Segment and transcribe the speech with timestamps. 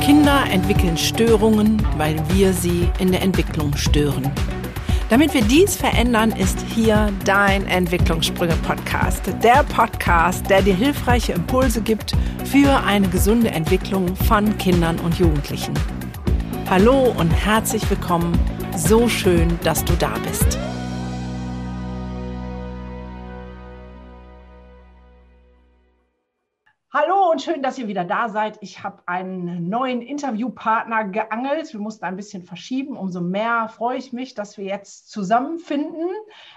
[0.00, 4.30] Kinder entwickeln Störungen, weil wir sie in der Entwicklung stören.
[5.08, 9.22] Damit wir dies verändern, ist hier dein Entwicklungssprünge-Podcast.
[9.42, 12.12] Der Podcast, der dir hilfreiche Impulse gibt
[12.44, 15.74] für eine gesunde Entwicklung von Kindern und Jugendlichen.
[16.68, 18.38] Hallo und herzlich willkommen.
[18.76, 20.58] So schön, dass du da bist.
[27.40, 28.58] Und schön, dass ihr wieder da seid.
[28.60, 31.72] Ich habe einen neuen Interviewpartner geangelt.
[31.72, 32.98] Wir mussten ein bisschen verschieben.
[32.98, 36.10] Umso mehr freue ich mich, dass wir jetzt zusammenfinden.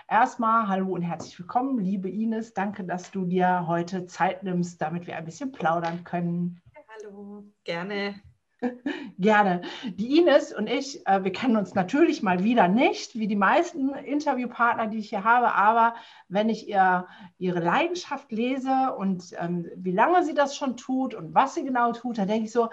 [0.09, 2.53] Erstmal hallo und herzlich willkommen, liebe Ines.
[2.53, 6.61] Danke, dass du dir heute Zeit nimmst, damit wir ein bisschen plaudern können.
[7.01, 8.15] Hallo, gerne.
[9.19, 9.61] Gerne.
[9.85, 13.89] Die Ines und ich, äh, wir kennen uns natürlich mal wieder nicht, wie die meisten
[13.89, 15.95] Interviewpartner, die ich hier habe, aber
[16.27, 21.33] wenn ich ihr, ihre Leidenschaft lese und ähm, wie lange sie das schon tut und
[21.33, 22.69] was sie genau tut, dann denke ich so,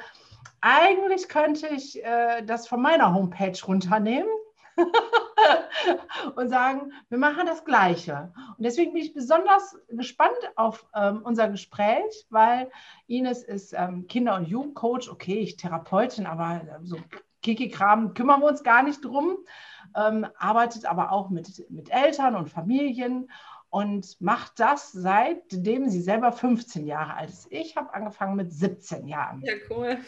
[0.61, 4.29] eigentlich könnte ich äh, das von meiner Homepage runternehmen
[6.37, 8.33] und sagen, wir machen das Gleiche.
[8.57, 12.71] Und deswegen bin ich besonders gespannt auf ähm, unser Gespräch, weil
[13.07, 16.97] Ines ist ähm, Kinder- und Jugendcoach, okay, ich Therapeutin, aber äh, so
[17.43, 19.39] Kiki-Kram kümmern wir uns gar nicht drum,
[19.97, 23.31] ähm, arbeitet aber auch mit, mit Eltern und Familien
[23.71, 27.47] und macht das seitdem sie selber 15 Jahre alt ist.
[27.51, 29.43] Ich habe angefangen mit 17 Jahren.
[29.43, 29.99] Ja, cool.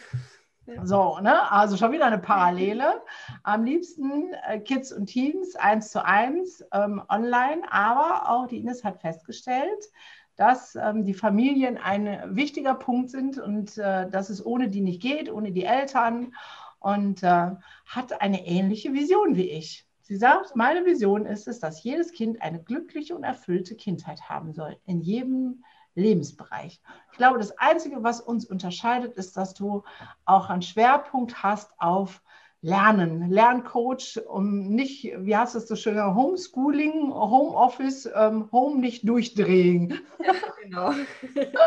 [0.83, 1.51] So, ne?
[1.51, 3.01] Also schon wieder eine Parallele.
[3.43, 8.83] Am liebsten äh, Kids und Teens eins zu eins ähm, online, aber auch die Ines
[8.83, 9.91] hat festgestellt,
[10.35, 15.01] dass ähm, die Familien ein wichtiger Punkt sind und äh, dass es ohne die nicht
[15.01, 16.33] geht, ohne die Eltern
[16.79, 17.51] und äh,
[17.85, 19.85] hat eine ähnliche Vision wie ich.
[20.01, 24.53] Sie sagt, meine Vision ist es, dass jedes Kind eine glückliche und erfüllte Kindheit haben
[24.53, 25.63] soll, in jedem
[25.95, 26.81] Lebensbereich.
[27.11, 29.83] Ich glaube, das Einzige, was uns unterscheidet, ist, dass du
[30.25, 32.21] auch einen Schwerpunkt hast auf
[32.61, 39.07] Lernen, Lerncoach, um nicht, wie hast du es so schön, Homeschooling, Homeoffice, ähm, Home nicht
[39.07, 39.99] durchdrehen.
[40.25, 40.93] Ja, genau.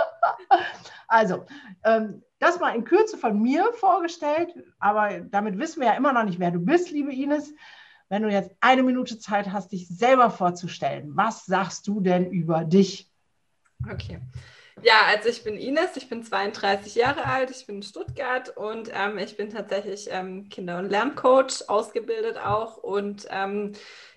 [1.09, 1.45] also,
[1.85, 6.25] ähm, das mal in Kürze von mir vorgestellt, aber damit wissen wir ja immer noch
[6.25, 7.53] nicht, wer du bist, liebe Ines.
[8.09, 12.65] Wenn du jetzt eine Minute Zeit hast, dich selber vorzustellen, was sagst du denn über
[12.65, 13.13] dich?
[13.91, 14.19] Okay.
[14.83, 18.91] Ja, also ich bin Ines, ich bin 32 Jahre alt, ich bin in Stuttgart und
[18.95, 22.77] ähm, ich bin tatsächlich ähm, Kinder- und Lerncoach, ausgebildet auch.
[22.77, 23.73] Und ähm,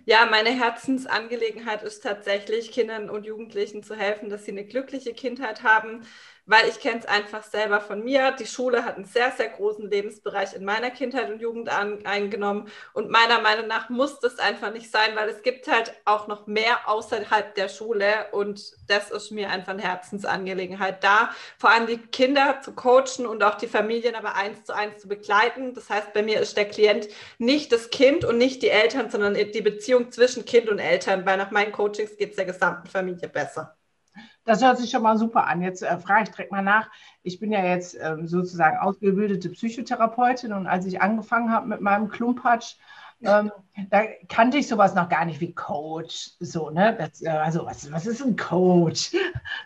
[0.05, 5.63] ja, meine Herzensangelegenheit ist tatsächlich, Kindern und Jugendlichen zu helfen, dass sie eine glückliche Kindheit
[5.63, 6.01] haben,
[6.49, 8.31] weil ich kenne es einfach selber von mir.
[8.31, 12.67] Die Schule hat einen sehr, sehr großen Lebensbereich in meiner Kindheit und Jugend an, eingenommen.
[12.93, 16.47] Und meiner Meinung nach muss das einfach nicht sein, weil es gibt halt auch noch
[16.47, 18.31] mehr außerhalb der Schule.
[18.31, 21.29] Und das ist mir einfach eine Herzensangelegenheit, da
[21.59, 25.07] vor allem die Kinder zu coachen und auch die Familien aber eins zu eins zu
[25.07, 25.75] begleiten.
[25.75, 29.35] Das heißt, bei mir ist der Klient nicht das Kind und nicht die Eltern, sondern
[29.35, 33.29] die Beziehung zwischen Kind und Eltern, weil nach meinen Coachings geht es der gesamten Familie
[33.29, 33.78] besser.
[34.45, 35.61] Das hört sich schon mal super an.
[35.61, 36.89] Jetzt äh, frage ich direkt mal nach.
[37.23, 42.09] Ich bin ja jetzt ähm, sozusagen ausgebildete Psychotherapeutin und als ich angefangen habe mit meinem
[42.09, 42.75] Klumpatsch,
[43.21, 43.51] ähm,
[43.89, 46.31] da kannte ich sowas noch gar nicht wie Coach.
[46.39, 46.95] So, ne?
[46.97, 49.11] Das, äh, also, was, was ist ein Coach?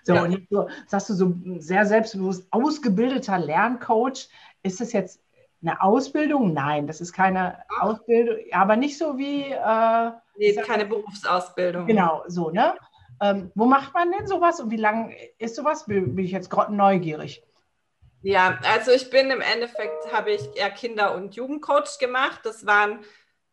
[0.04, 0.24] So, ja.
[0.24, 4.28] und jetzt so, sagst du so sehr selbstbewusst, ausgebildeter Lerncoach.
[4.64, 5.22] Ist das jetzt
[5.62, 6.54] eine Ausbildung?
[6.54, 9.44] Nein, das ist keine Ausbildung, aber nicht so wie.
[9.52, 11.86] Äh, nee, keine Berufsausbildung.
[11.86, 12.74] Genau, so, ne?
[13.24, 15.86] Ähm, wo macht man denn sowas und wie lange ist sowas?
[15.86, 17.42] Bin, bin ich jetzt gerade neugierig.
[18.22, 22.42] Ja, also ich bin im Endeffekt, habe ich eher Kinder- und Jugendcoach gemacht.
[22.44, 23.00] Das waren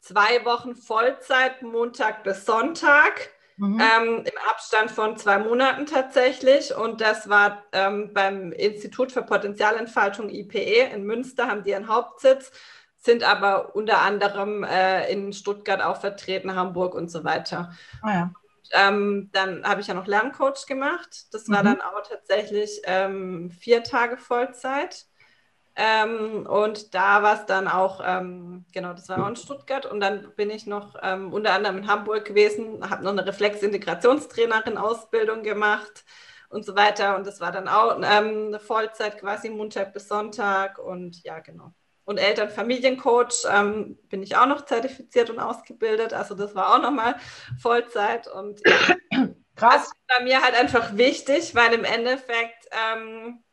[0.00, 3.30] zwei Wochen Vollzeit, Montag bis Sonntag.
[3.58, 3.80] Mhm.
[3.80, 6.74] Ähm, Im Abstand von zwei Monaten tatsächlich.
[6.74, 12.50] Und das war ähm, beim Institut für Potenzialentfaltung IPE in Münster, haben die ihren Hauptsitz,
[12.96, 17.72] sind aber unter anderem äh, in Stuttgart auch vertreten, Hamburg und so weiter.
[18.02, 18.32] Ah, ja
[18.72, 21.32] ähm, dann habe ich ja noch Lerncoach gemacht.
[21.32, 21.66] Das war mhm.
[21.66, 25.06] dann auch tatsächlich ähm, vier Tage Vollzeit.
[25.76, 29.86] Ähm, und da war es dann auch, ähm, genau, das war auch in Stuttgart.
[29.86, 35.42] Und dann bin ich noch ähm, unter anderem in Hamburg gewesen, habe noch eine Reflex-Integrationstrainerin-Ausbildung
[35.42, 36.04] gemacht
[36.48, 37.16] und so weiter.
[37.16, 40.78] Und das war dann auch ähm, eine Vollzeit quasi Montag bis Sonntag.
[40.78, 41.72] Und ja, genau
[42.04, 46.12] und Elternfamiliencoach ähm, bin ich auch noch zertifiziert und ausgebildet.
[46.12, 47.16] Also das war auch nochmal
[47.60, 48.26] Vollzeit.
[48.26, 48.96] Und ja,
[49.56, 49.92] krass.
[50.08, 53.44] Das war mir halt einfach wichtig, weil im Endeffekt, ähm,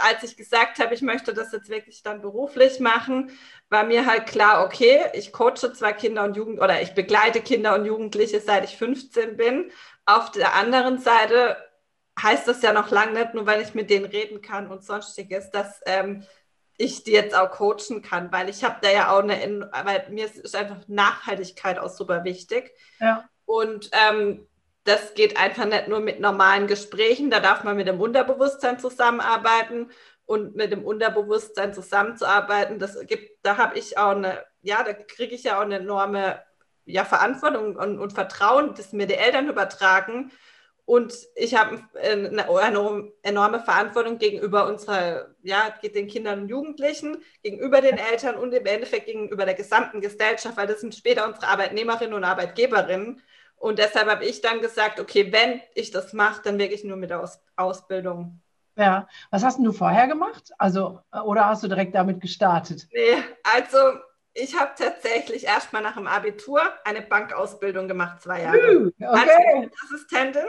[0.00, 3.30] als ich gesagt habe, ich möchte das jetzt wirklich dann beruflich machen,
[3.68, 7.74] war mir halt klar, okay, ich coache zwar Kinder und Jugend oder ich begleite Kinder
[7.74, 9.70] und Jugendliche, seit ich 15 bin.
[10.06, 11.56] Auf der anderen Seite
[12.20, 15.50] heißt das ja noch lange nicht, nur weil ich mit denen reden kann und sonstiges,
[15.50, 16.24] dass ähm,
[16.76, 20.26] ich die jetzt auch coachen kann, weil ich habe da ja auch eine, weil mir
[20.26, 22.72] ist einfach Nachhaltigkeit auch super wichtig.
[22.98, 23.28] Ja.
[23.44, 24.46] Und ähm,
[24.84, 29.90] das geht einfach nicht nur mit normalen Gesprächen, da darf man mit dem Unterbewusstsein zusammenarbeiten
[30.24, 35.34] und mit dem Unterbewusstsein zusammenzuarbeiten, das gibt, da habe ich auch eine, ja, da kriege
[35.34, 36.42] ich ja auch eine enorme
[36.84, 40.32] ja, Verantwortung und, und Vertrauen, das mir die Eltern übertragen.
[40.84, 47.80] Und ich habe eine, eine, enorme Verantwortung gegenüber unserer, ja, den Kindern und Jugendlichen, gegenüber
[47.80, 52.14] den Eltern und im Endeffekt gegenüber der gesamten Gesellschaft, weil das sind später unsere Arbeitnehmerinnen
[52.14, 53.22] und Arbeitgeberinnen.
[53.56, 57.10] Und deshalb habe ich dann gesagt, okay, wenn ich das mache, dann wirklich nur mit
[57.10, 58.40] der Aus Ausbildung.
[58.76, 60.50] Ja, was hast du vorher gemacht?
[60.58, 62.88] Also, oder hast du direkt damit gestartet?
[62.92, 63.78] Nee, also
[64.34, 68.92] ich habe tatsächlich erstmal nach dem Abitur eine Bankausbildung gemacht, zwei Jahre.
[68.98, 69.06] Okay.
[69.06, 70.46] Als Assistentin.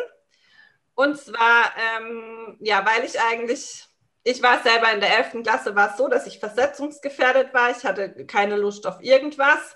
[0.95, 3.87] Und zwar, ähm, ja, weil ich eigentlich,
[4.23, 5.43] ich war selber in der 11.
[5.43, 7.71] Klasse, war es so, dass ich versetzungsgefährdet war.
[7.71, 9.75] Ich hatte keine Lust auf irgendwas.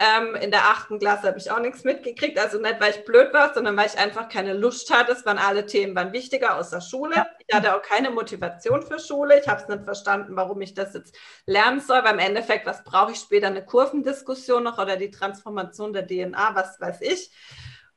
[0.00, 2.38] Ähm, in der achten Klasse habe ich auch nichts mitgekriegt.
[2.38, 5.10] Also nicht, weil ich blöd war, sondern weil ich einfach keine Lust hatte.
[5.10, 7.26] Es waren alle Themen waren wichtiger aus der Schule.
[7.46, 9.40] Ich hatte auch keine Motivation für Schule.
[9.40, 11.16] Ich habe es nicht verstanden, warum ich das jetzt
[11.46, 12.04] lernen soll.
[12.04, 13.48] Weil im Endeffekt, was brauche ich später?
[13.48, 17.32] Eine Kurvendiskussion noch oder die Transformation der DNA, was weiß ich.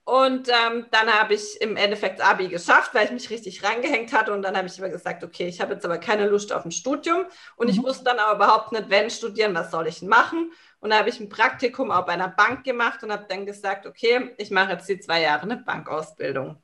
[0.04, 4.34] Und ähm, dann habe ich im Endeffekt Abi geschafft, weil ich mich richtig reingehängt hatte.
[4.34, 6.72] Und dann habe ich immer gesagt, okay, ich habe jetzt aber keine Lust auf ein
[6.72, 7.26] Studium.
[7.56, 7.74] Und mhm.
[7.74, 10.52] ich wusste dann aber überhaupt nicht, wenn studieren, was soll ich denn machen?
[10.80, 13.86] Und da habe ich ein Praktikum auch bei einer Bank gemacht und habe dann gesagt,
[13.86, 16.62] okay, ich mache jetzt die zwei Jahre eine Bankausbildung.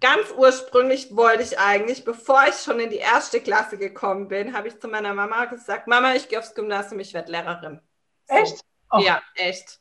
[0.00, 4.68] Ganz ursprünglich wollte ich eigentlich, bevor ich schon in die erste Klasse gekommen bin, habe
[4.68, 7.80] ich zu meiner Mama gesagt, Mama, ich gehe aufs Gymnasium, ich werde Lehrerin.
[8.26, 8.60] Echt?
[8.90, 9.00] Oh.
[9.00, 9.80] Ja, echt.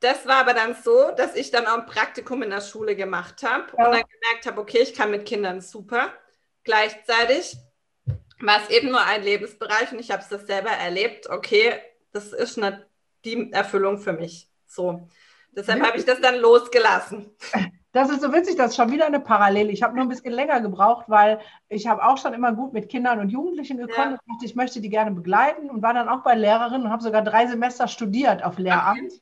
[0.00, 3.42] Das war aber dann so, dass ich dann auch ein Praktikum in der Schule gemacht
[3.42, 3.86] habe ja.
[3.86, 6.08] und dann gemerkt habe, okay, ich kann mit Kindern super.
[6.64, 7.56] Gleichzeitig
[8.40, 11.74] war es eben nur ein Lebensbereich und ich habe es das selber erlebt, okay,
[12.12, 12.86] das ist nicht
[13.24, 14.48] die Erfüllung für mich.
[14.66, 15.08] So.
[15.52, 17.30] Deshalb habe ich das dann losgelassen.
[17.92, 19.72] Das ist so witzig, das ist schon wieder eine Parallele.
[19.72, 22.88] Ich habe nur ein bisschen länger gebraucht, weil ich habe auch schon immer gut mit
[22.88, 24.18] Kindern und Jugendlichen gekommen ja.
[24.24, 27.02] und dachte, ich möchte die gerne begleiten und war dann auch bei Lehrerin und habe
[27.02, 29.20] sogar drei Semester studiert auf Lehramt, okay.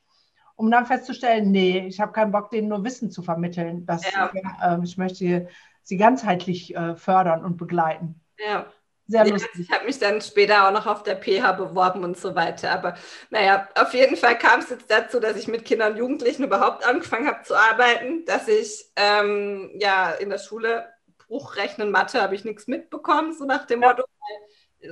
[0.59, 3.87] Um dann festzustellen, nee, ich habe keinen Bock, denen nur Wissen zu vermitteln.
[3.87, 4.31] Das, ja.
[4.61, 5.49] äh, ich möchte
[5.83, 8.21] sie ganzheitlich äh, fördern und begleiten.
[8.37, 8.67] Ja.
[9.07, 9.51] Sehr lustig.
[9.55, 12.73] Ja, ich habe mich dann später auch noch auf der PH beworben und so weiter.
[12.73, 12.95] Aber
[13.31, 16.85] naja, auf jeden Fall kam es jetzt dazu, dass ich mit Kindern und Jugendlichen überhaupt
[16.85, 20.89] angefangen habe zu arbeiten, dass ich ähm, ja in der Schule
[21.29, 23.89] Bruchrechnen, Mathe habe ich nichts mitbekommen, so nach dem ja.
[23.89, 24.05] Motto,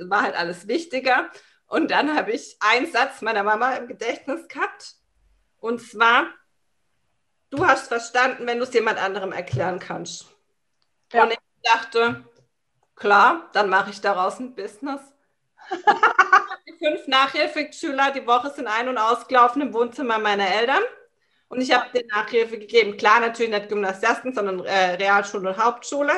[0.07, 1.29] war halt alles wichtiger.
[1.67, 4.95] Und dann habe ich einen Satz meiner Mama im Gedächtnis gehabt.
[5.59, 6.27] Und zwar,
[7.49, 10.27] du hast verstanden, wenn du es jemand anderem erklären kannst.
[11.11, 11.23] Ja.
[11.23, 12.23] Und ich dachte,
[12.97, 14.99] Klar, dann mache ich daraus ein Business.
[16.67, 20.81] die fünf Nachhilfeschüler die Woche sind ein- und ausgelaufen im Wohnzimmer meiner Eltern.
[21.47, 22.97] Und ich habe denen Nachhilfe gegeben.
[22.97, 26.11] Klar, natürlich nicht Gymnasiasten, sondern äh, Realschule und Hauptschule.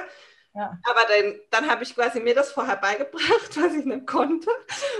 [0.55, 0.79] Ja.
[0.89, 3.21] Aber dann, dann habe ich quasi mir das vorher beigebracht,
[3.57, 4.49] was ich nicht konnte,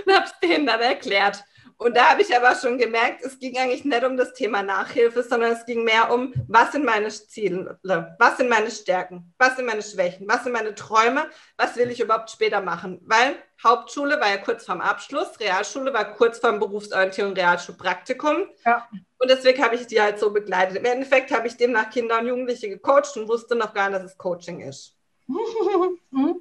[0.04, 1.42] und habe es denen dann erklärt.
[1.80, 5.22] Und da habe ich aber schon gemerkt, es ging eigentlich nicht um das Thema Nachhilfe,
[5.22, 7.80] sondern es ging mehr um, was sind meine Ziele,
[8.18, 11.24] was sind meine Stärken, was sind meine Schwächen, was sind meine Träume,
[11.56, 13.00] was will ich überhaupt später machen.
[13.06, 13.34] Weil
[13.64, 18.44] Hauptschule war ja kurz vorm Abschluss, Realschule war kurz vorm Berufsorientierung, Realschulpraktikum.
[18.66, 18.86] Ja.
[19.16, 20.76] Und deswegen habe ich die halt so begleitet.
[20.76, 24.12] Im Endeffekt habe ich demnach Kinder und Jugendliche gecoacht und wusste noch gar nicht, dass
[24.12, 24.98] es Coaching ist.
[25.30, 26.34] ja.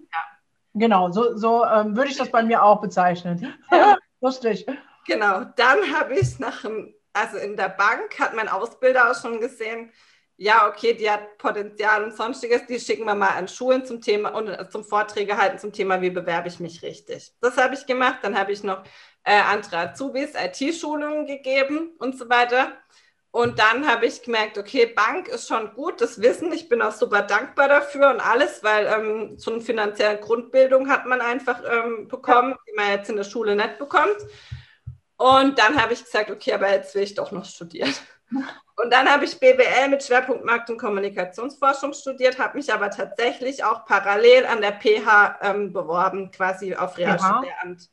[0.73, 3.55] Genau, so, so ähm, würde ich das bei mir auch bezeichnen.
[3.71, 3.97] Ja.
[4.21, 4.65] Lustig.
[5.09, 9.39] Genau, dann habe ich nach dem, also in der Bank hat mein Ausbilder auch schon
[9.39, 9.91] gesehen,
[10.37, 14.29] ja, okay, die hat Potenzial und sonstiges, die schicken wir mal an Schulen zum Thema
[14.35, 17.33] und äh, zum Vorträge halten zum Thema, wie bewerbe ich mich richtig.
[17.41, 18.19] Das habe ich gemacht.
[18.21, 18.83] Dann habe ich noch
[19.23, 22.77] äh, andere Azubis IT-Schulungen gegeben und so weiter.
[23.31, 26.53] Und dann habe ich gemerkt, okay, Bank ist schon gut, das Wissen.
[26.53, 31.05] Ich bin auch super dankbar dafür und alles, weil ähm, so eine finanzielle Grundbildung hat
[31.07, 34.17] man einfach ähm, bekommen, die man jetzt in der Schule nicht bekommt.
[35.19, 37.93] Und dann habe ich gesagt, okay, aber jetzt will ich doch noch studieren.
[38.77, 43.65] Und dann habe ich BWL mit Schwerpunkt Markt- und Kommunikationsforschung studiert, habe mich aber tatsächlich
[43.65, 47.89] auch parallel an der PH ähm, beworben, quasi auf Realschullehramt.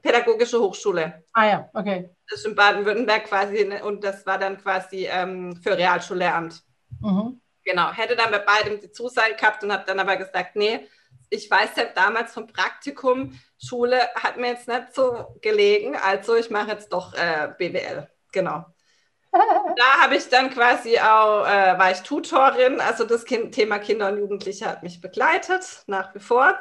[0.00, 1.24] Pädagogische Hochschule.
[1.32, 2.10] Ah ja, okay.
[2.30, 6.62] Das ist in Baden-Württemberg quasi ne, und das war dann quasi ähm, für Realschullehramt.
[7.00, 7.40] Mhm.
[7.64, 10.86] Genau, hätte dann bei beidem die Zusage gehabt und habe dann aber gesagt, nee,
[11.30, 16.50] ich weiß ja damals vom Praktikum, Schule hat mir jetzt nicht so gelegen, also ich
[16.50, 18.08] mache jetzt doch äh, BWL.
[18.32, 18.64] Genau.
[19.32, 24.08] da habe ich dann quasi auch, äh, war ich Tutorin, also das kind, Thema Kinder
[24.08, 26.58] und Jugendliche hat mich begleitet, nach wie vor.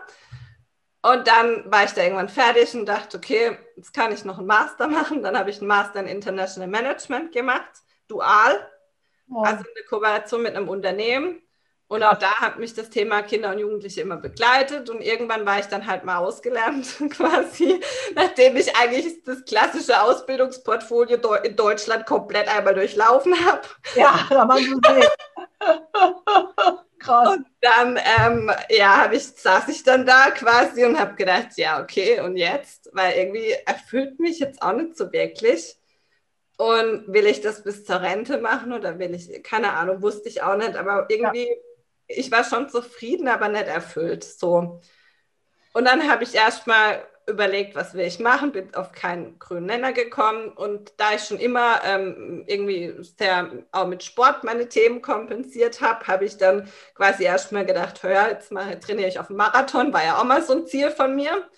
[1.02, 4.48] Und dann war ich da irgendwann fertig und dachte, okay, jetzt kann ich noch einen
[4.48, 5.24] Master machen.
[5.24, 8.70] Dann habe ich einen Master in International Management gemacht, dual,
[9.30, 9.42] oh.
[9.42, 11.42] also eine Kooperation mit einem Unternehmen.
[11.90, 14.90] Und auch da hat mich das Thema Kinder und Jugendliche immer begleitet.
[14.90, 17.80] Und irgendwann war ich dann halt mal ausgelernt, quasi,
[18.14, 23.62] nachdem ich eigentlich das klassische Ausbildungsportfolio in Deutschland komplett einmal durchlaufen habe.
[23.96, 25.08] Ja, da man so sehen.
[27.00, 27.38] Krass.
[27.38, 32.20] Und dann, ähm, ja, ich, saß ich dann da quasi und habe gedacht, ja, okay,
[32.20, 32.90] und jetzt?
[32.92, 35.78] Weil irgendwie erfüllt mich jetzt auch nicht so wirklich.
[36.58, 40.42] Und will ich das bis zur Rente machen oder will ich, keine Ahnung, wusste ich
[40.42, 41.56] auch nicht, aber irgendwie, ja.
[42.08, 44.24] Ich war schon zufrieden, aber nicht erfüllt.
[44.24, 44.82] So.
[45.74, 49.92] Und dann habe ich erstmal überlegt, was will ich machen, bin auf keinen grünen Nenner
[49.92, 55.82] gekommen und da ich schon immer ähm, irgendwie sehr auch mit Sport meine Themen kompensiert
[55.82, 59.92] habe, habe ich dann quasi erstmal gedacht, hör, jetzt mache, trainiere ich auf dem Marathon,
[59.92, 61.32] war ja auch mal so ein Ziel von mir.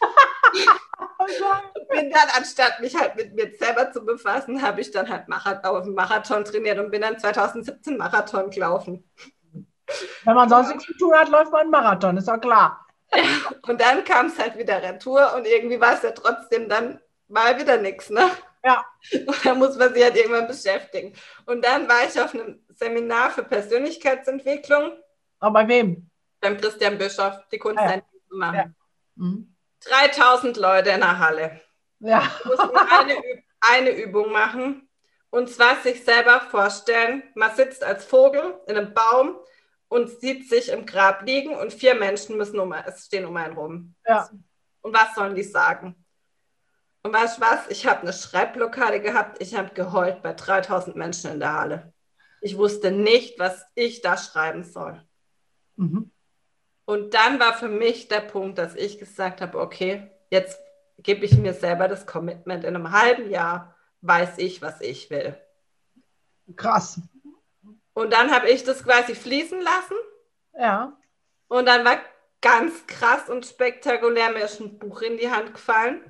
[1.20, 5.28] und bin dann, anstatt mich halt mit mir selber zu befassen, habe ich dann halt
[5.28, 9.08] Marathon, auf dem Marathon trainiert und bin dann 2017 Marathon gelaufen.
[10.24, 12.86] Wenn man sonst nichts zu tun hat, läuft man einen Marathon, ist doch klar.
[13.68, 17.60] Und dann kam es halt wieder Retour und irgendwie war es ja trotzdem dann mal
[17.60, 18.30] wieder nichts, ne?
[18.64, 18.86] Ja.
[19.14, 21.14] Und da muss man sich halt irgendwann beschäftigen.
[21.46, 24.92] Und dann war ich auf einem Seminar für Persönlichkeitsentwicklung.
[25.40, 26.10] Aber bei wem?
[26.42, 28.02] Beim Christian Bischof, die Kunst ah, ja.
[28.30, 28.56] zu machen.
[28.56, 28.66] Ja.
[29.16, 29.56] Mhm.
[29.86, 31.62] 3000 Leute in der Halle.
[32.00, 32.24] Ja.
[32.44, 33.16] Wir mussten eine,
[33.62, 34.90] eine Übung machen.
[35.32, 39.38] Und zwar sich selber vorstellen, man sitzt als Vogel in einem Baum
[39.90, 43.56] und sieht sich im Grab liegen und vier Menschen müssen um, es stehen um einen
[43.56, 43.96] rum.
[44.08, 44.30] Ja.
[44.82, 45.96] Und was sollen die sagen?
[47.02, 47.68] Und weißt du was?
[47.70, 49.42] Ich habe eine Schreibblockade gehabt.
[49.42, 51.94] Ich habe geheult bei 3000 Menschen in der Halle.
[52.42, 55.04] Ich wusste nicht, was ich da schreiben soll.
[55.76, 56.12] Mhm.
[56.86, 60.60] Und dann war für mich der Punkt, dass ich gesagt habe, okay, jetzt
[60.98, 62.64] gebe ich mir selber das Commitment.
[62.64, 65.38] In einem halben Jahr weiß ich, was ich will.
[66.56, 67.02] Krass.
[68.00, 69.96] Und dann habe ich das quasi fließen lassen.
[70.58, 70.98] Ja.
[71.50, 71.98] Und dann war
[72.40, 76.10] ganz krass und spektakulär mir ist ein Buch in die Hand gefallen.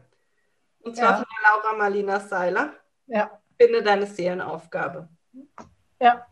[0.81, 1.17] Und zwar ja.
[1.17, 2.73] von der Laura Marlina Seiler.
[3.07, 3.41] Ja.
[3.59, 5.09] Finde deine Seelenaufgabe.
[5.99, 6.27] Ja.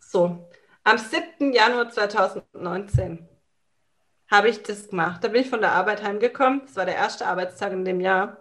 [0.00, 0.50] So,
[0.84, 1.54] am 7.
[1.54, 3.26] Januar 2019
[4.30, 5.24] habe ich das gemacht.
[5.24, 6.60] Da bin ich von der Arbeit heimgekommen.
[6.66, 8.36] Das war der erste Arbeitstag in dem Jahr.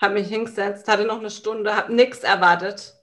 [0.00, 2.96] Habe mich hingesetzt, hatte noch eine Stunde, habe nichts erwartet.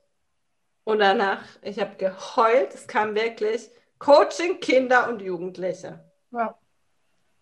[0.89, 3.69] Und danach, ich habe geheult, es kam wirklich
[3.99, 6.03] Coaching Kinder und Jugendliche.
[6.31, 6.57] Ja.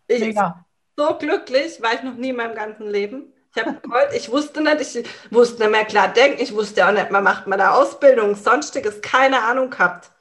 [0.05, 0.65] Ich, Mega.
[0.97, 3.31] So glücklich war ich noch nie in meinem ganzen Leben.
[3.55, 6.91] Ich habe geheult, ich wusste nicht, ich wusste nicht mehr klar denken, ich wusste auch
[6.91, 10.11] nicht, man macht mal da Ausbildung, sonstiges, keine Ahnung gehabt.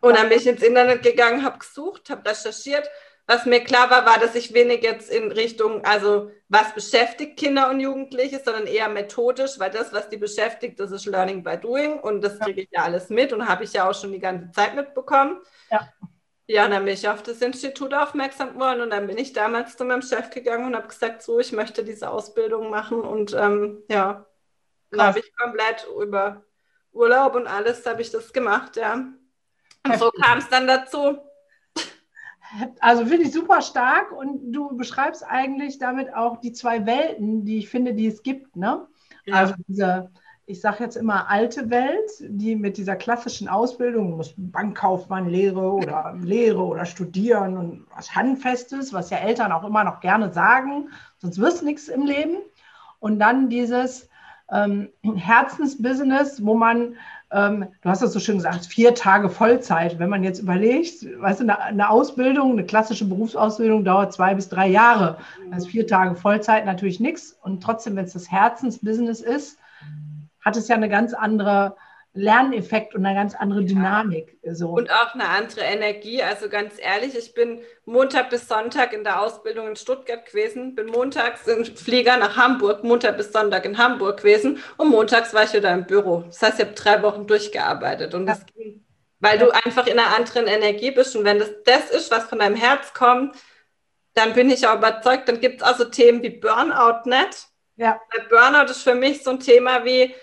[0.00, 2.88] Und dann bin ich ins Internet gegangen, habe gesucht, habe recherchiert
[3.26, 7.70] was mir klar war, war, dass ich wenig jetzt in Richtung, also was beschäftigt Kinder
[7.70, 11.98] und Jugendliche, sondern eher methodisch, weil das, was die beschäftigt, das ist Learning by Doing
[11.98, 14.52] und das kriege ich ja alles mit und habe ich ja auch schon die ganze
[14.52, 15.40] Zeit mitbekommen.
[15.70, 15.88] Ja.
[16.48, 19.84] Ja, dann bin ich auf das Institut aufmerksam geworden und dann bin ich damals zu
[19.84, 24.24] meinem Chef gegangen und habe gesagt, so, ich möchte diese Ausbildung machen und ähm, ja,
[24.92, 26.44] dann habe ich komplett über
[26.92, 28.94] Urlaub und alles habe ich das gemacht, ja.
[29.84, 31.18] Und so kam es dann dazu.
[32.80, 37.58] Also finde ich super stark und du beschreibst eigentlich damit auch die zwei Welten, die
[37.58, 38.56] ich finde, die es gibt.
[38.56, 38.86] Ne?
[39.24, 39.34] Ja.
[39.34, 40.10] Also diese,
[40.46, 46.14] ich sage jetzt immer alte Welt, die mit dieser klassischen Ausbildung, muss Bankkaufmann Lehre oder
[46.20, 51.38] Lehre oder studieren und was Handfestes, was ja Eltern auch immer noch gerne sagen, sonst
[51.38, 52.38] wird es nichts im Leben.
[53.00, 54.08] Und dann dieses
[54.50, 56.96] ähm, Herzensbusiness, wo man
[57.32, 59.98] ähm, du hast das so schön gesagt, vier Tage Vollzeit.
[59.98, 64.48] Wenn man jetzt überlegt, weißt du, eine, eine Ausbildung, eine klassische Berufsausbildung dauert zwei bis
[64.48, 65.18] drei Jahre.
[65.50, 67.36] Also vier Tage Vollzeit natürlich nichts.
[67.42, 69.58] Und trotzdem, wenn es das Herzensbusiness ist,
[70.40, 71.76] hat es ja eine ganz andere
[72.16, 74.38] Lerneffekt und eine ganz andere Dynamik.
[74.52, 74.70] So.
[74.70, 76.22] Und auch eine andere Energie.
[76.22, 80.86] Also ganz ehrlich, ich bin Montag bis Sonntag in der Ausbildung in Stuttgart gewesen, bin
[80.86, 85.52] montags im Flieger nach Hamburg, Montag bis Sonntag in Hamburg gewesen und montags war ich
[85.52, 86.24] wieder im Büro.
[86.26, 88.84] Das heißt, ich habe drei Wochen durchgearbeitet und das ging,
[89.20, 92.38] weil du einfach in einer anderen Energie bist und wenn das das ist, was von
[92.38, 93.36] deinem Herz kommt,
[94.14, 97.48] dann bin ich auch überzeugt, dann gibt es also Themen wie Burnout nicht.
[97.76, 98.00] Ja.
[98.30, 100.14] Burnout ist für mich so ein Thema wie,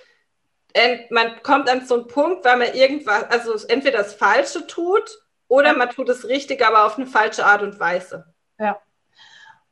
[1.09, 5.75] man kommt an so einen Punkt, weil man irgendwas, also entweder das Falsche tut oder
[5.77, 8.25] man tut es richtig, aber auf eine falsche Art und Weise.
[8.59, 8.79] Ja.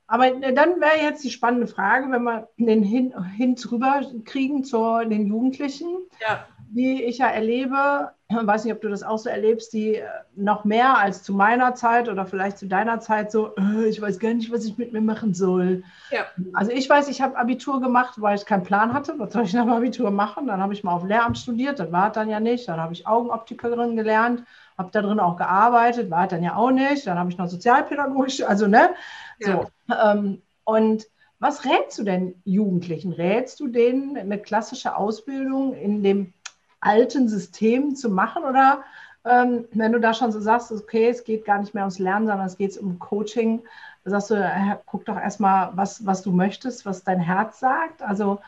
[0.08, 4.64] Aber äh, dann wäre jetzt die spannende Frage, wenn wir den hin, hin drüber kriegen
[4.64, 5.98] zu den Jugendlichen.
[6.20, 6.46] Ja.
[6.72, 8.12] die ich ja erlebe,
[8.44, 11.76] weiß nicht, ob du das auch so erlebst, die äh, noch mehr als zu meiner
[11.76, 14.94] Zeit oder vielleicht zu deiner Zeit so, äh, ich weiß gar nicht, was ich mit
[14.94, 15.84] mir machen soll.
[16.12, 16.26] Ja.
[16.54, 19.54] Also ich weiß, ich habe Abitur gemacht, weil ich keinen Plan hatte, was soll ich
[19.54, 20.48] nach dem Abitur machen?
[20.48, 22.68] Dann habe ich mal auf Lehramt studiert, das war dann ja nicht.
[22.68, 24.44] Dann habe ich Augenoptikerin gelernt,
[24.78, 27.08] habe da drin auch gearbeitet, war dann ja auch nicht.
[27.08, 28.92] Dann habe ich noch sozialpädagogisch, also ne,
[29.40, 29.62] ja.
[29.88, 29.96] so.
[29.96, 31.06] Ähm, und
[31.40, 33.14] was rätst du denn Jugendlichen?
[33.14, 36.34] Rätst du denen eine klassische Ausbildung in dem
[36.82, 38.44] alten System zu machen?
[38.44, 38.84] Oder
[39.24, 42.28] ähm, wenn du da schon so sagst, okay, es geht gar nicht mehr ums Lernen,
[42.28, 43.62] sondern es geht um Coaching,
[44.04, 48.02] sagst du, äh, guck doch erstmal, was, was du möchtest, was dein Herz sagt.
[48.02, 48.42] Also,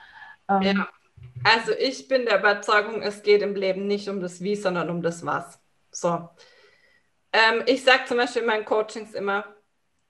[0.49, 0.89] ähm, ja.
[1.43, 5.01] also ich bin der Überzeugung, es geht im Leben nicht um das Wie, sondern um
[5.01, 5.59] das Was.
[5.91, 6.27] So.
[7.31, 9.45] Ähm, ich sage zum Beispiel in meinen Coachings immer,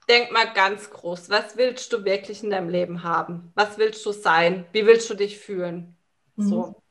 [0.07, 3.51] denk mal ganz groß, was willst du wirklich in deinem Leben haben?
[3.55, 4.65] Was willst du sein?
[4.71, 5.97] Wie willst du dich fühlen?
[6.35, 6.47] Mhm.
[6.47, 6.82] So.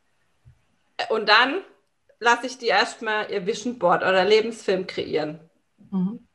[1.11, 1.63] Und dann
[2.21, 5.41] lasse ich die erstmal ihr Vision Board oder Lebensfilm kreieren.
[5.91, 6.27] Mhm.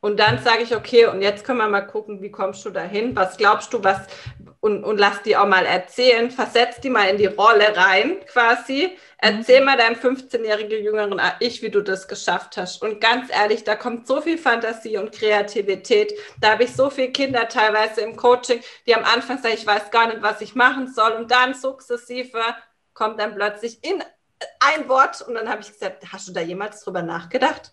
[0.00, 3.16] Und dann sage ich, okay, und jetzt können wir mal gucken, wie kommst du dahin?
[3.16, 4.06] Was glaubst du, was,
[4.60, 8.96] und, und lass die auch mal erzählen, versetz die mal in die Rolle rein quasi.
[9.18, 9.66] Erzähl mhm.
[9.66, 12.80] mal deinem 15-jährigen jüngeren Ich, wie du das geschafft hast.
[12.80, 16.12] Und ganz ehrlich, da kommt so viel Fantasie und Kreativität.
[16.40, 19.90] Da habe ich so viele Kinder teilweise im Coaching, die am Anfang sagen, ich weiß
[19.90, 21.10] gar nicht, was ich machen soll.
[21.12, 22.38] Und dann sukzessive
[22.98, 24.02] kommt dann plötzlich in
[24.58, 25.22] ein Wort.
[25.22, 27.72] Und dann habe ich gesagt, hast du da jemals drüber nachgedacht?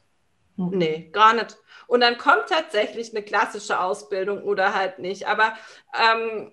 [0.55, 0.77] Mhm.
[0.77, 1.57] Nee, gar nicht.
[1.87, 5.27] Und dann kommt tatsächlich eine klassische Ausbildung oder halt nicht.
[5.27, 5.53] Aber
[5.99, 6.51] ähm,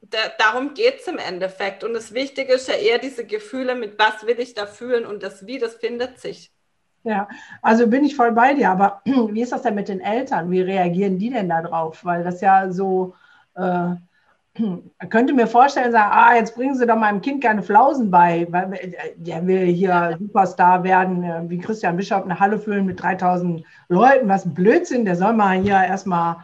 [0.00, 1.84] da, darum geht es im Endeffekt.
[1.84, 5.22] Und das Wichtige ist ja eher diese Gefühle, mit was will ich da fühlen und
[5.22, 6.50] das Wie, das findet sich.
[7.04, 7.28] Ja,
[7.60, 8.70] also bin ich voll bei dir.
[8.70, 10.50] Aber wie ist das denn mit den Eltern?
[10.50, 12.06] Wie reagieren die denn da drauf?
[12.06, 13.14] Weil das ja so.
[13.54, 13.96] Äh,
[15.10, 18.72] könnte mir vorstellen, sagen, ah, jetzt bringen Sie doch meinem Kind keine Flausen bei, weil
[18.74, 23.64] äh, der will hier Superstar werden, äh, wie Christian Bischof eine Halle füllen mit 3000
[23.88, 26.36] Leuten, was ein Blödsinn, der soll mal hier erstmal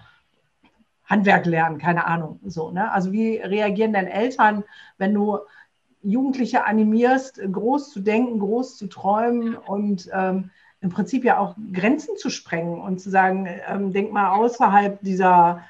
[1.06, 2.90] Handwerk lernen, keine Ahnung, so, ne?
[2.90, 4.64] Also wie reagieren denn Eltern,
[4.97, 5.38] wenn du
[6.03, 10.50] Jugendliche animierst, groß zu denken, groß zu träumen und ähm,
[10.81, 15.62] im Prinzip ja auch Grenzen zu sprengen und zu sagen, ähm, denk mal außerhalb dieser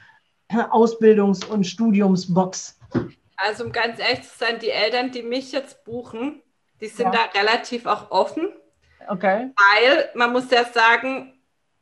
[0.50, 2.78] Ausbildungs- und Studiumsbox?
[3.36, 6.42] Also um ganz ehrlich zu sein, die Eltern, die mich jetzt buchen,
[6.80, 7.28] die sind ja.
[7.32, 8.48] da relativ auch offen.
[9.08, 9.50] Okay.
[9.56, 11.34] Weil man muss ja sagen,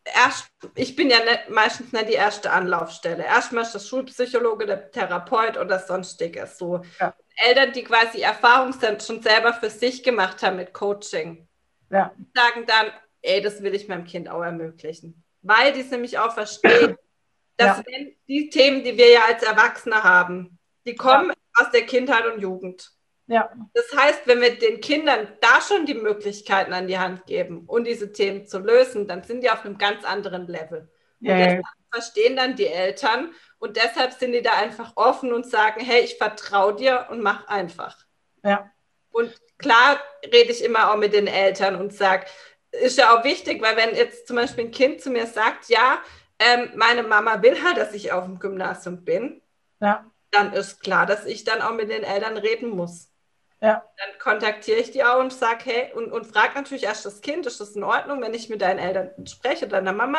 [0.05, 3.25] erst, ich bin ja nicht, meistens nicht die erste Anlaufstelle.
[3.25, 6.59] Erstmal ist das Schulpsychologe, der Therapeut oder sonstiges.
[6.59, 7.14] So ja.
[7.37, 11.48] Eltern, die quasi Erfahrungen schon selber für sich gemacht haben mit Coaching,
[11.90, 12.12] ja.
[12.35, 12.87] sagen dann,
[13.22, 15.22] ey, das will ich meinem Kind auch ermöglichen.
[15.42, 16.96] Weil die es nämlich auch verstehen,
[17.57, 17.85] dass ja.
[17.87, 21.35] wenn die Themen, die wir ja als Erwachsene haben, die kommen ja.
[21.65, 22.93] aus der Kindheit und Jugend.
[23.27, 23.51] Ja.
[23.73, 27.85] Das heißt, wenn wir den Kindern da schon die Möglichkeiten an die Hand geben und
[27.85, 30.91] diese Themen zu lösen, dann sind die auf einem ganz anderen Level.
[31.21, 31.57] Und ja.
[31.57, 36.03] das verstehen dann die Eltern und deshalb sind die da einfach offen und sagen, hey,
[36.03, 37.97] ich vertraue dir und mach einfach.
[38.43, 38.71] Ja.
[39.12, 42.27] Und klar rede ich immer auch mit den Eltern und sage,
[42.73, 46.03] ist ja auch wichtig, weil wenn jetzt zum Beispiel ein Kind zu mir sagt, ja,
[46.44, 49.42] ähm, meine Mama will halt, dass ich auf dem Gymnasium bin,
[49.81, 50.05] ja.
[50.31, 53.12] dann ist klar, dass ich dann auch mit den Eltern reden muss.
[53.61, 53.85] Ja.
[53.96, 57.46] Dann kontaktiere ich die auch und sage, hey, und, und frage natürlich erst das Kind,
[57.46, 60.18] ist das in Ordnung, wenn ich mit deinen Eltern spreche, deiner Mama?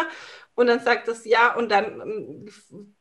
[0.56, 2.46] Und dann sagt es ja und dann ähm,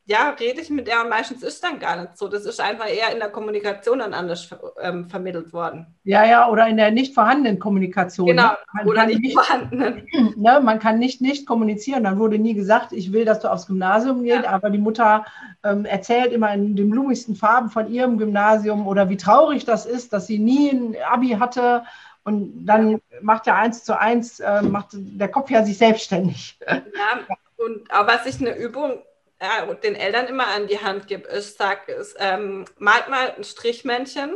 [0.05, 2.27] ja, rede ich mit der und meistens ist dann gar nicht so.
[2.27, 5.95] Das ist einfach eher in der Kommunikation dann anders ähm, vermittelt worden.
[6.03, 8.27] Ja, ja, oder in der nicht vorhandenen Kommunikation.
[8.27, 8.85] Genau, ne?
[8.85, 10.07] oder nicht, nicht vorhandenen.
[10.35, 12.03] Ne, man kann nicht nicht kommunizieren.
[12.03, 14.49] Dann wurde nie gesagt, ich will, dass du aufs Gymnasium gehst, ja.
[14.49, 15.25] aber die Mutter
[15.63, 20.11] ähm, erzählt immer in den blumigsten Farben von ihrem Gymnasium oder wie traurig das ist,
[20.11, 21.83] dass sie nie ein Abi hatte.
[22.25, 26.57] Und dann macht ja eins zu eins, äh, macht der Kopf ja sich selbstständig.
[26.67, 26.81] Ja,
[27.63, 29.03] und auch was ich eine Übung
[29.39, 33.43] äh, den Eltern immer an die Hand gebe, ist, sag, ist, ähm, malt mal ein
[33.43, 34.35] Strichmännchen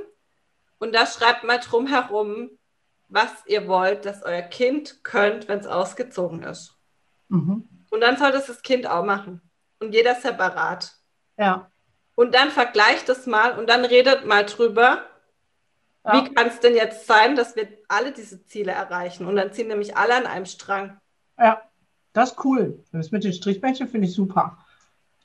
[0.79, 2.51] und da schreibt mal drum herum,
[3.07, 6.75] was ihr wollt, dass euer Kind könnt, wenn es ausgezogen ist.
[7.29, 7.67] Mhm.
[7.89, 9.41] Und dann soll das das Kind auch machen.
[9.79, 10.93] Und jeder separat.
[11.37, 11.71] Ja.
[12.15, 15.05] Und dann vergleicht es mal und dann redet mal drüber,
[16.03, 16.13] ja.
[16.13, 19.27] wie kann es denn jetzt sein, dass wir alle diese Ziele erreichen?
[19.27, 20.99] Und dann ziehen nämlich alle an einem Strang.
[21.37, 21.61] Ja.
[22.17, 22.83] Das ist cool.
[22.91, 24.57] Das mit den Strichmännchen finde ich super.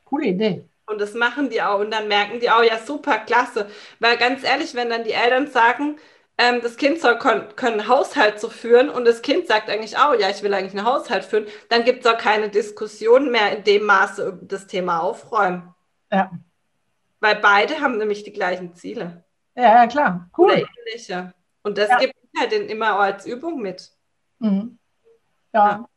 [0.05, 0.69] Coole Idee.
[0.85, 1.81] Und das machen die auch.
[1.81, 3.67] Und dann merken die auch, ja, super, klasse.
[3.99, 5.97] Weil ganz ehrlich, wenn dann die Eltern sagen,
[6.37, 10.13] ähm, das Kind soll können einen Haushalt so führen und das Kind sagt eigentlich auch,
[10.13, 13.65] ja, ich will eigentlich einen Haushalt führen, dann gibt es auch keine Diskussion mehr in
[13.65, 15.75] dem Maße über das Thema Aufräumen.
[16.11, 16.31] Ja.
[17.21, 19.25] Weil beide haben nämlich die gleichen Ziele.
[19.55, 20.29] Ja, ja klar.
[20.37, 20.67] Cool.
[21.63, 22.01] Und das ja.
[22.01, 23.93] gibt halt den immer auch als Übung mit.
[24.41, 24.79] Mhm.
[25.55, 25.71] Ja.
[25.71, 25.89] ja.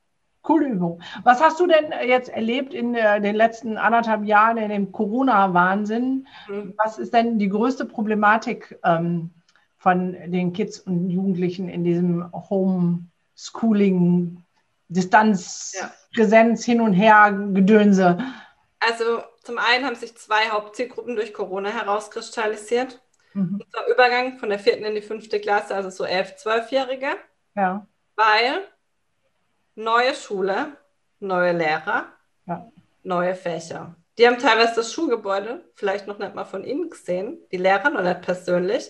[0.45, 1.01] Coole Übung.
[1.23, 6.27] Was hast du denn jetzt erlebt in den letzten anderthalb Jahren in dem Corona-Wahnsinn?
[6.47, 6.73] Mhm.
[6.77, 9.31] Was ist denn die größte Problematik ähm,
[9.77, 14.43] von den Kids und Jugendlichen in diesem Homeschooling,
[14.87, 15.91] Distanz, ja.
[16.13, 18.19] Präsenz, hin und her, Gedönse?
[18.79, 23.01] Also zum einen haben sich zwei Hauptzielgruppen durch Corona herauskristallisiert.
[23.33, 23.63] Mhm.
[23.71, 27.07] Zwar Übergang von der vierten in die fünfte Klasse, also so elf, zwölfjährige.
[27.55, 27.87] Ja.
[28.15, 28.61] Weil
[29.75, 30.77] neue Schule,
[31.19, 32.07] neue Lehrer,
[32.45, 32.71] ja.
[33.03, 33.95] neue Fächer.
[34.17, 38.01] Die haben teilweise das Schulgebäude vielleicht noch nicht mal von innen gesehen, die Lehrer noch
[38.01, 38.89] nicht persönlich,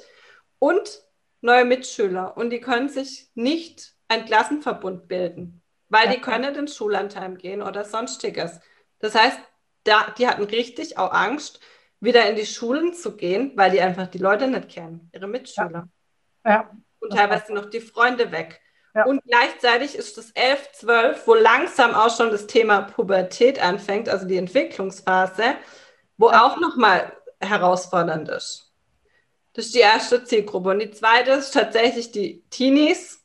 [0.60, 1.02] und
[1.42, 2.38] neue Mitschüler.
[2.38, 6.14] Und die können sich nicht ein Klassenverbund bilden, weil ja.
[6.14, 8.60] die können in den Schullandheim gehen oder sonstiges.
[9.00, 9.40] Das heißt,
[9.84, 11.60] da, die hatten richtig auch Angst,
[12.00, 15.88] wieder in die Schulen zu gehen, weil die einfach die Leute nicht kennen, ihre Mitschüler.
[16.44, 16.52] Ja.
[16.52, 16.72] ja.
[17.00, 18.62] Und teilweise noch die Freunde weg.
[18.96, 19.06] Ja.
[19.06, 24.26] Und gleichzeitig ist das 11, 12, wo langsam auch schon das Thema Pubertät anfängt, also
[24.26, 25.56] die Entwicklungsphase,
[26.18, 26.46] wo ja.
[26.46, 28.72] auch nochmal herausfordernd ist.
[29.54, 30.70] Das ist die erste Zielgruppe.
[30.70, 33.22] Und die zweite ist tatsächlich die Teenies,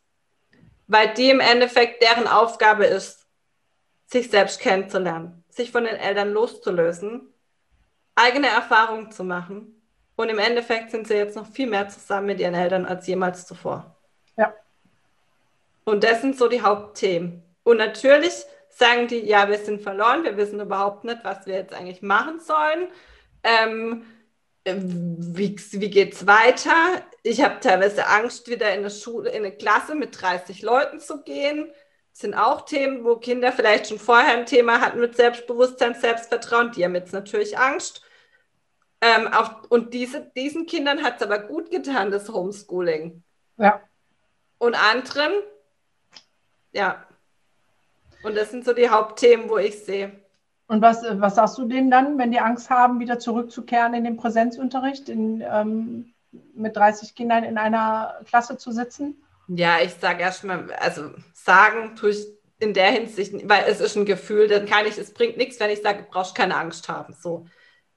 [0.89, 3.27] weil die im Endeffekt deren Aufgabe ist,
[4.07, 7.33] sich selbst kennenzulernen, sich von den Eltern loszulösen,
[8.17, 9.81] eigene Erfahrungen zu machen.
[10.17, 13.47] Und im Endeffekt sind sie jetzt noch viel mehr zusammen mit ihren Eltern als jemals
[13.47, 13.97] zuvor.
[14.37, 14.53] Ja.
[15.85, 17.43] Und das sind so die Hauptthemen.
[17.63, 21.75] Und natürlich sagen die, ja, wir sind verloren, wir wissen überhaupt nicht, was wir jetzt
[21.75, 22.89] eigentlich machen sollen.
[23.43, 24.05] Ähm,
[24.65, 27.03] wie, wie geht es weiter?
[27.23, 31.23] Ich habe teilweise Angst, wieder in eine Schule, in eine Klasse mit 30 Leuten zu
[31.23, 31.71] gehen.
[32.13, 36.73] Das sind auch Themen, wo Kinder vielleicht schon vorher ein Thema hatten mit Selbstbewusstsein, Selbstvertrauen.
[36.73, 38.03] Die haben jetzt natürlich Angst.
[39.01, 43.23] Ähm, auch, und diese, diesen Kindern hat es aber gut getan, das Homeschooling.
[43.57, 43.81] Ja.
[44.59, 45.33] Und anderen
[46.73, 47.05] ja.
[48.23, 50.13] Und das sind so die Hauptthemen, wo ich sehe.
[50.67, 54.17] Und was, was sagst du denen dann, wenn die Angst haben, wieder zurückzukehren in den
[54.17, 56.13] Präsenzunterricht, in, ähm,
[56.55, 59.21] mit 30 Kindern in einer Klasse zu sitzen?
[59.49, 62.27] Ja, ich sage erstmal, also sagen tue ich
[62.61, 65.71] in der Hinsicht, weil es ist ein Gefühl, dann kann ich, es bringt nichts, wenn
[65.71, 67.15] ich sage, du brauchst keine Angst haben.
[67.15, 67.47] So.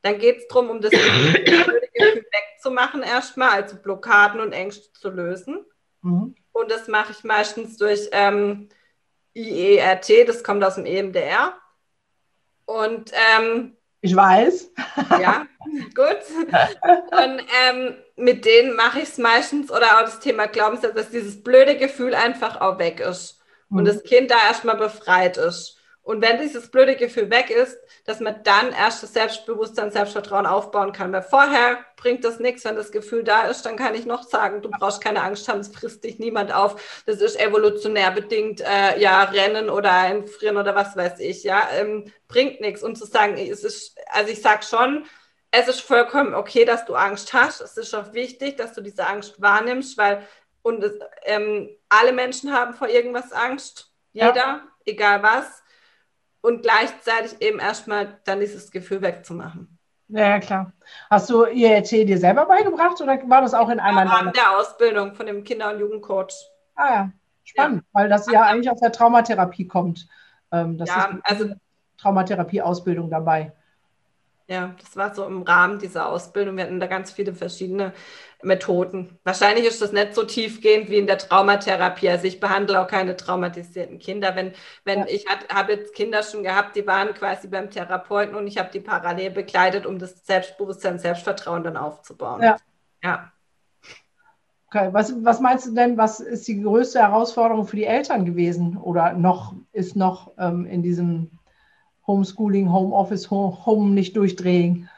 [0.02, 0.92] Dann geht es darum, um das
[1.46, 5.64] Gefühl wegzumachen erstmal, also Blockaden und Ängste zu lösen.
[6.02, 6.36] Mhm.
[6.54, 8.70] Und das mache ich meistens durch ähm,
[9.34, 11.56] IERT, das kommt aus dem EMDR.
[12.66, 14.72] Und ähm, ich weiß.
[15.20, 15.46] Ja,
[15.96, 16.20] gut.
[17.12, 21.42] Und ähm, mit denen mache ich es meistens oder auch das Thema Glaubenssatz, dass dieses
[21.42, 23.80] blöde Gefühl einfach auch weg ist mhm.
[23.80, 25.80] und das Kind da erstmal befreit ist.
[26.04, 30.92] Und wenn dieses blöde Gefühl weg ist, dass man dann erst das Selbstbewusstsein, Selbstvertrauen aufbauen
[30.92, 31.14] kann.
[31.14, 34.62] Weil vorher bringt das nichts, wenn das Gefühl da ist, dann kann ich noch sagen,
[34.62, 37.04] du brauchst keine Angst haben, es frisst dich niemand auf.
[37.06, 42.12] Das ist evolutionär bedingt, äh, ja, Rennen oder Einfrieren oder was weiß ich, ja, ähm,
[42.28, 42.84] bringt nichts.
[42.84, 45.06] Und zu sagen, es ist, also ich sage schon,
[45.52, 47.62] es ist vollkommen okay, dass du Angst hast.
[47.62, 50.28] Es ist auch wichtig, dass du diese Angst wahrnimmst, weil
[50.64, 53.90] und es, ähm, alle Menschen haben vor irgendwas Angst.
[54.12, 54.62] Jeder, ja.
[54.86, 55.63] egal was
[56.44, 59.80] und gleichzeitig eben erstmal dann dieses Gefühl wegzumachen.
[60.10, 60.74] Ja, klar.
[61.10, 65.16] Hast du IET dir selber beigebracht oder war das auch in einer ja, der Ausbildung
[65.16, 66.34] von dem Kinder- und Jugendcoach.
[66.76, 67.12] Ah ja,
[67.46, 67.90] spannend, ja.
[67.94, 70.08] weil das ja eigentlich aus der Traumatherapie kommt.
[70.52, 71.56] Ähm, das ja, ist also
[71.98, 73.54] Traumatherapie-Ausbildung dabei.
[74.48, 76.58] Ja, das war so im Rahmen dieser Ausbildung.
[76.58, 77.94] Wir hatten da ganz viele verschiedene
[78.44, 79.18] Methoden.
[79.24, 82.10] Wahrscheinlich ist das nicht so tiefgehend wie in der Traumatherapie.
[82.10, 84.36] Also ich behandle auch keine traumatisierten Kinder.
[84.36, 84.54] Wenn,
[84.84, 85.06] wenn ja.
[85.08, 88.80] ich habe jetzt Kinder schon gehabt, die waren quasi beim Therapeuten und ich habe die
[88.80, 92.42] parallel begleitet, um das Selbstbewusstsein, Selbstvertrauen dann aufzubauen.
[92.42, 92.58] Ja.
[93.04, 93.32] ja.
[94.68, 98.76] Okay, was, was meinst du denn, was ist die größte Herausforderung für die Eltern gewesen
[98.78, 101.30] oder noch ist noch ähm, in diesem
[102.08, 104.90] Homeschooling, Homeoffice, Home nicht durchdrehen.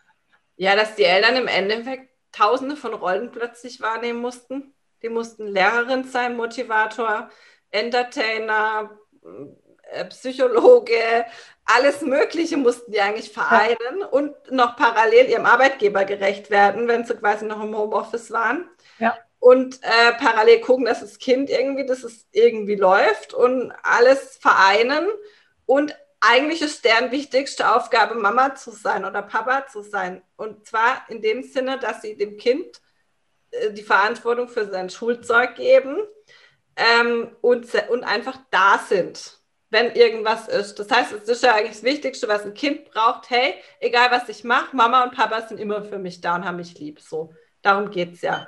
[0.57, 4.73] Ja, dass die Eltern im Endeffekt tausende von Rollen plötzlich wahrnehmen mussten.
[5.01, 7.29] Die mussten Lehrerin sein, Motivator,
[7.71, 8.97] Entertainer,
[9.91, 11.25] äh, Psychologe,
[11.65, 14.05] alles Mögliche mussten die eigentlich vereinen ja.
[14.07, 18.69] und noch parallel ihrem Arbeitgeber gerecht werden, wenn sie quasi noch im Homeoffice waren.
[18.99, 19.17] Ja.
[19.39, 25.07] Und äh, parallel gucken, dass das Kind irgendwie, dass es irgendwie läuft und alles vereinen
[25.65, 25.95] und
[26.27, 30.23] eigentlich ist deren wichtigste Aufgabe, Mama zu sein oder Papa zu sein.
[30.35, 32.81] Und zwar in dem Sinne, dass sie dem Kind
[33.51, 35.97] äh, die Verantwortung für sein Schulzeug geben
[36.75, 40.79] ähm, und, und einfach da sind, wenn irgendwas ist.
[40.79, 43.29] Das heißt, es ist ja eigentlich das Wichtigste, was ein Kind braucht.
[43.29, 46.57] Hey, egal was ich mache, Mama und Papa sind immer für mich da und haben
[46.57, 46.99] mich lieb.
[47.01, 48.47] So, darum geht es ja.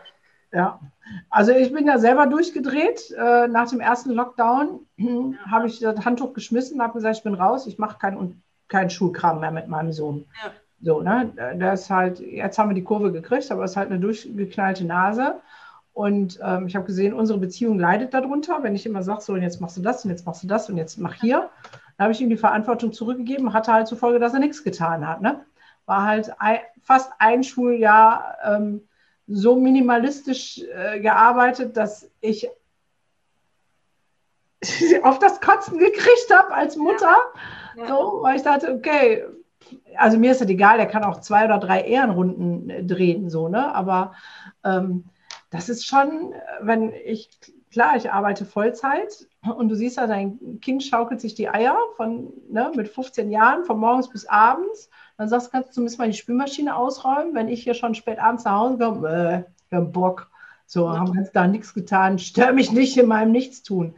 [0.52, 0.80] Ja,
[1.30, 3.12] also ich bin ja selber durchgedreht.
[3.12, 4.88] Äh, nach dem ersten Lockdown
[5.52, 9.40] habe ich das Handtuch geschmissen, habe gesagt, ich bin raus, ich mache keinen kein Schulkram
[9.40, 10.26] mehr mit meinem Sohn.
[10.44, 10.52] Ja.
[10.82, 11.34] So, ne?
[11.58, 14.86] Das ist halt, jetzt haben wir die Kurve gekriegt, aber es ist halt eine durchgeknallte
[14.86, 15.42] Nase.
[15.94, 19.42] Und ähm, ich habe gesehen, unsere Beziehung leidet darunter, wenn ich immer sage, so, und
[19.42, 21.50] jetzt machst du das und jetzt machst du das und jetzt mach hier.
[21.98, 25.08] Dann habe ich ihm die Verantwortung zurückgegeben, hatte halt zur Folge, dass er nichts getan
[25.08, 25.22] hat.
[25.22, 25.44] Ne?
[25.88, 28.87] War halt ein, fast ein Schuljahr ähm,
[29.28, 32.50] so minimalistisch äh, gearbeitet, dass ich
[35.04, 37.16] auf das Kotzen gekriegt habe als Mutter.
[37.76, 37.84] Ja.
[37.84, 37.88] Ja.
[37.88, 39.24] So, weil ich dachte, okay,
[39.96, 43.50] also mir ist das egal, der kann auch zwei oder drei Ehrenrunden äh, drehen, so,
[43.50, 43.74] ne?
[43.76, 44.14] Aber
[44.64, 45.06] ähm,
[45.50, 47.30] das ist schon, wenn ich,
[47.72, 52.34] klar, ich arbeite Vollzeit und du siehst ja, dein Kind schaukelt sich die Eier von,
[52.50, 54.90] ne, mit 15 Jahren, von morgens bis abends.
[55.18, 58.20] Dann sagst du, kannst du zumindest mal die Spülmaschine ausräumen, wenn ich hier schon spät
[58.20, 60.30] abends nach Hause komme, äh, wir haben Bock.
[60.66, 63.96] So, haben wir da nichts getan, stör mich nicht in meinem Nichtstun.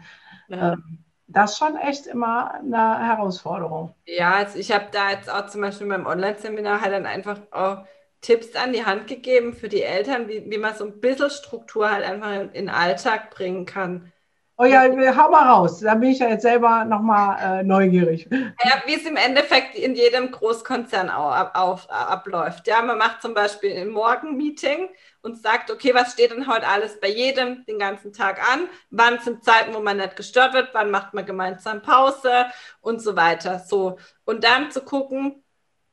[0.49, 0.73] Ja.
[0.73, 3.93] Ähm, das ist schon echt immer eine Herausforderung.
[4.05, 7.86] Ja, also ich habe da jetzt auch zum Beispiel beim Online-Seminar halt dann einfach auch
[8.21, 11.89] Tipps an die Hand gegeben für die Eltern, wie, wie man so ein bisschen Struktur
[11.89, 14.12] halt einfach in, in den Alltag bringen kann.
[14.61, 14.81] Oh ja,
[15.15, 15.79] hau mal raus.
[15.79, 18.27] Da bin ich ja jetzt selber nochmal äh, neugierig.
[18.29, 22.67] Ja, wie es im Endeffekt in jedem Großkonzern ab, auf, abläuft.
[22.67, 24.89] Ja, man macht zum Beispiel ein Morgenmeeting
[25.21, 28.67] und sagt, okay, was steht denn heute alles bei jedem den ganzen Tag an?
[28.89, 30.71] Wann sind Zeiten, wo man nicht gestört wird?
[30.73, 32.47] Wann macht man gemeinsam Pause
[32.81, 33.59] und so weiter?
[33.59, 33.97] So.
[34.25, 35.41] Und dann zu gucken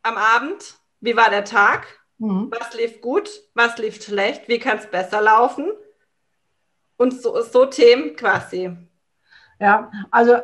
[0.03, 1.87] am Abend, wie war der Tag?
[2.19, 2.51] Mhm.
[2.51, 3.31] Was lief gut?
[3.55, 4.49] Was lief schlecht?
[4.49, 5.71] Wie kann es besser laufen?
[6.97, 8.71] Und so, so Themen quasi.
[9.61, 10.37] Ja, also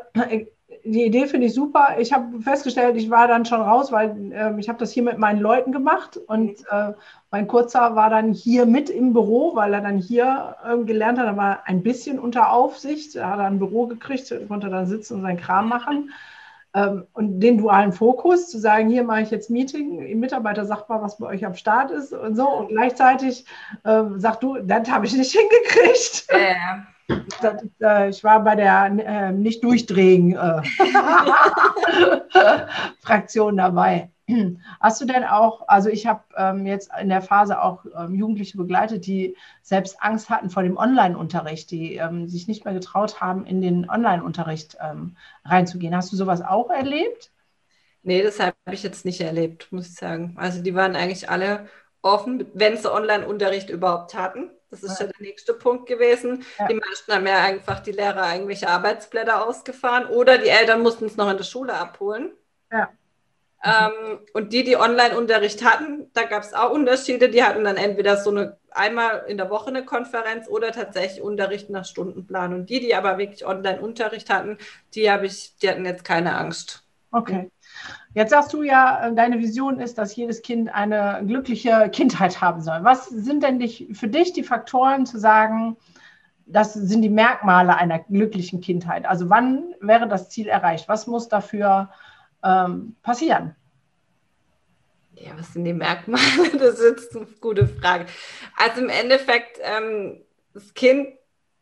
[0.85, 1.97] die Idee finde ich super.
[1.99, 5.19] Ich habe festgestellt, ich war dann schon raus, weil äh, ich habe das hier mit
[5.19, 6.93] meinen Leuten gemacht und äh,
[7.31, 11.27] mein Kurzer war dann hier mit im Büro, weil er dann hier äh, gelernt hat.
[11.27, 15.23] Er war ein bisschen unter Aufsicht, er hat ein Büro gekriegt, konnte dann sitzen und
[15.23, 16.11] seinen Kram machen.
[16.75, 20.89] Ähm, und den dualen Fokus, zu sagen, hier mache ich jetzt Meeting, im Mitarbeiter sagt
[20.89, 22.49] mal, was bei euch am Start ist und so.
[22.49, 23.45] Und gleichzeitig
[23.85, 26.27] äh, sagt du, das habe ich nicht hingekriegt.
[26.29, 26.55] Äh.
[27.43, 30.63] Das, äh, ich war bei der äh, nicht durchdrehen äh,
[33.01, 34.11] Fraktion dabei.
[34.81, 38.57] Hast du denn auch, also ich habe ähm, jetzt in der Phase auch ähm, Jugendliche
[38.57, 43.47] begleitet, die selbst Angst hatten vor dem Online-Unterricht, die ähm, sich nicht mehr getraut haben,
[43.47, 45.95] in den Online-Unterricht ähm, reinzugehen.
[45.97, 47.31] Hast du sowas auch erlebt?
[48.03, 50.35] Nee, das habe ich jetzt nicht erlebt, muss ich sagen.
[50.37, 51.69] Also die waren eigentlich alle
[52.03, 54.51] offen, wenn sie Online-Unterricht überhaupt hatten.
[54.71, 56.45] Das ist ja der nächste Punkt gewesen.
[56.59, 56.67] Ja.
[56.67, 61.17] Die meisten haben ja einfach die Lehrer irgendwelche Arbeitsblätter ausgefahren oder die Eltern mussten es
[61.17, 62.33] noch in der Schule abholen.
[62.71, 62.89] Ja.
[63.65, 67.29] Ähm, und die, die Online-Unterricht hatten, da gab es auch Unterschiede.
[67.29, 71.71] Die hatten dann entweder so eine einmal in der Woche eine Konferenz oder tatsächlich Unterricht
[71.71, 72.55] nach Stundenplan.
[72.55, 74.59] Und die, die aber wirklich Online-Unterricht hatten,
[74.95, 76.85] die habe ich, die hatten jetzt keine Angst.
[77.11, 77.51] Okay.
[78.15, 82.63] Jetzt sagst du ja, äh, deine Vision ist, dass jedes Kind eine glückliche Kindheit haben
[82.63, 82.81] soll.
[82.83, 85.77] Was sind denn dich, für dich die Faktoren zu sagen,
[86.47, 89.07] das sind die Merkmale einer glücklichen Kindheit?
[89.07, 90.89] Also wann wäre das Ziel erreicht?
[90.89, 91.91] Was muss dafür
[92.45, 93.55] ähm, passieren?
[95.15, 96.23] Ja, was sind die Merkmale?
[96.59, 98.07] Das ist eine gute Frage.
[98.57, 100.23] Also im Endeffekt, ähm,
[100.55, 101.09] das Kind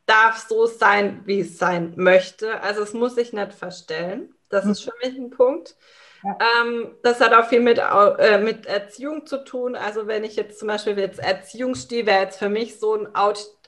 [0.07, 2.61] darf so sein, wie es sein möchte.
[2.63, 4.35] Also es muss sich nicht verstellen.
[4.49, 4.71] Das mhm.
[4.73, 5.77] ist für mich ein Punkt.
[6.23, 6.39] Ja.
[6.63, 9.77] Ähm, das hat auch viel mit, äh, mit Erziehung zu tun.
[9.77, 13.09] Also wenn ich jetzt zum Beispiel jetzt Erziehungsstil wäre jetzt für mich so ein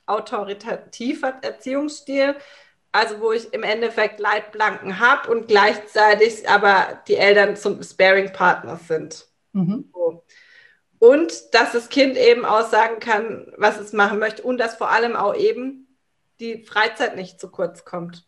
[0.06, 2.36] autoritativer Erziehungsstil
[2.92, 9.26] also wo ich im Endeffekt Leitplanken habe und gleichzeitig aber die Eltern zum Sparing-Partner sind.
[9.52, 9.90] Mhm.
[9.92, 10.24] So.
[10.98, 14.90] Und dass das Kind eben auch sagen kann, was es machen möchte und dass vor
[14.90, 15.88] allem auch eben
[16.38, 18.24] die Freizeit nicht zu kurz kommt.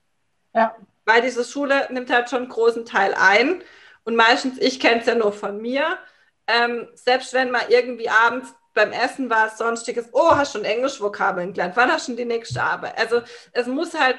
[0.55, 0.75] Ja.
[1.05, 3.63] Weil diese Schule nimmt halt schon einen großen Teil ein.
[4.05, 5.99] Und meistens, ich kenne es ja nur von mir,
[6.47, 11.77] ähm, selbst wenn mal irgendwie abends beim Essen war, sonstiges, oh, hast schon Englisch-Vokabeln gelernt,
[11.77, 12.99] wann hast du schon die nächste Arbeit?
[12.99, 13.23] Also
[13.53, 14.19] es muss halt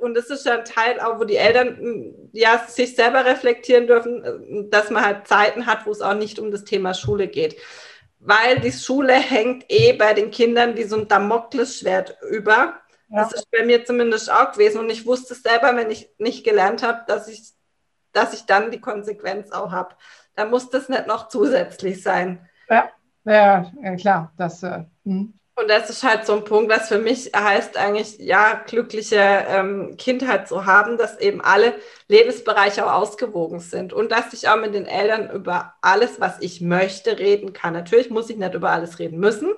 [0.00, 3.86] und das ist ja ein Teil auch, wo die Eltern hm, ja sich selber reflektieren
[3.86, 7.28] dürfen, äh, dass man halt Zeiten hat, wo es auch nicht um das Thema Schule
[7.28, 7.56] geht.
[8.20, 12.80] Weil die Schule hängt eh bei den Kindern wie so ein Damoklesschwert über.
[13.10, 13.22] Ja.
[13.22, 14.80] Das ist bei mir zumindest auch gewesen.
[14.80, 17.52] Und ich wusste selber, wenn ich nicht gelernt habe, dass ich,
[18.12, 19.94] dass ich dann die Konsequenz auch habe.
[20.34, 22.48] Da muss das nicht noch zusätzlich sein.
[22.68, 22.90] Ja,
[23.24, 24.32] ja, ja klar.
[24.36, 25.34] Das, äh, hm.
[25.60, 29.96] Und das ist halt so ein Punkt, was für mich heißt eigentlich, ja, glückliche ähm,
[29.96, 31.74] Kindheit zu haben, dass eben alle
[32.06, 36.60] Lebensbereiche auch ausgewogen sind und dass ich auch mit den Eltern über alles, was ich
[36.60, 37.72] möchte, reden kann.
[37.72, 39.52] Natürlich muss ich nicht über alles reden müssen,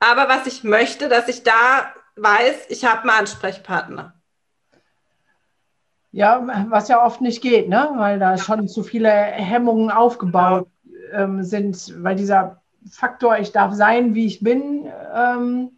[0.00, 4.14] Aber was ich möchte, dass ich da weiß, ich habe einen Ansprechpartner.
[6.12, 7.90] Ja, was ja oft nicht geht, ne?
[7.96, 10.68] weil da schon zu viele Hemmungen aufgebaut
[11.12, 15.70] ähm, sind, weil dieser Faktor, ich darf sein, wie ich bin, ähm,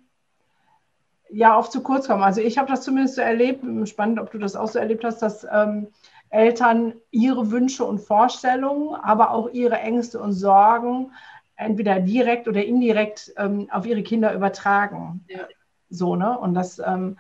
[1.31, 2.23] ja oft zu kurz kommt.
[2.23, 5.21] Also ich habe das zumindest so erlebt, spannend, ob du das auch so erlebt hast,
[5.21, 5.89] dass ähm,
[6.31, 11.13] Eltern ihre Wünsche und Vorstellungen, aber auch ihre Ängste und Sorgen
[11.57, 15.25] entweder direkt oder indirekt ähm, auf ihre Kinder übertragen.
[15.29, 15.47] Ja.
[15.91, 16.37] So, ne?
[16.39, 17.19] Und das ähm,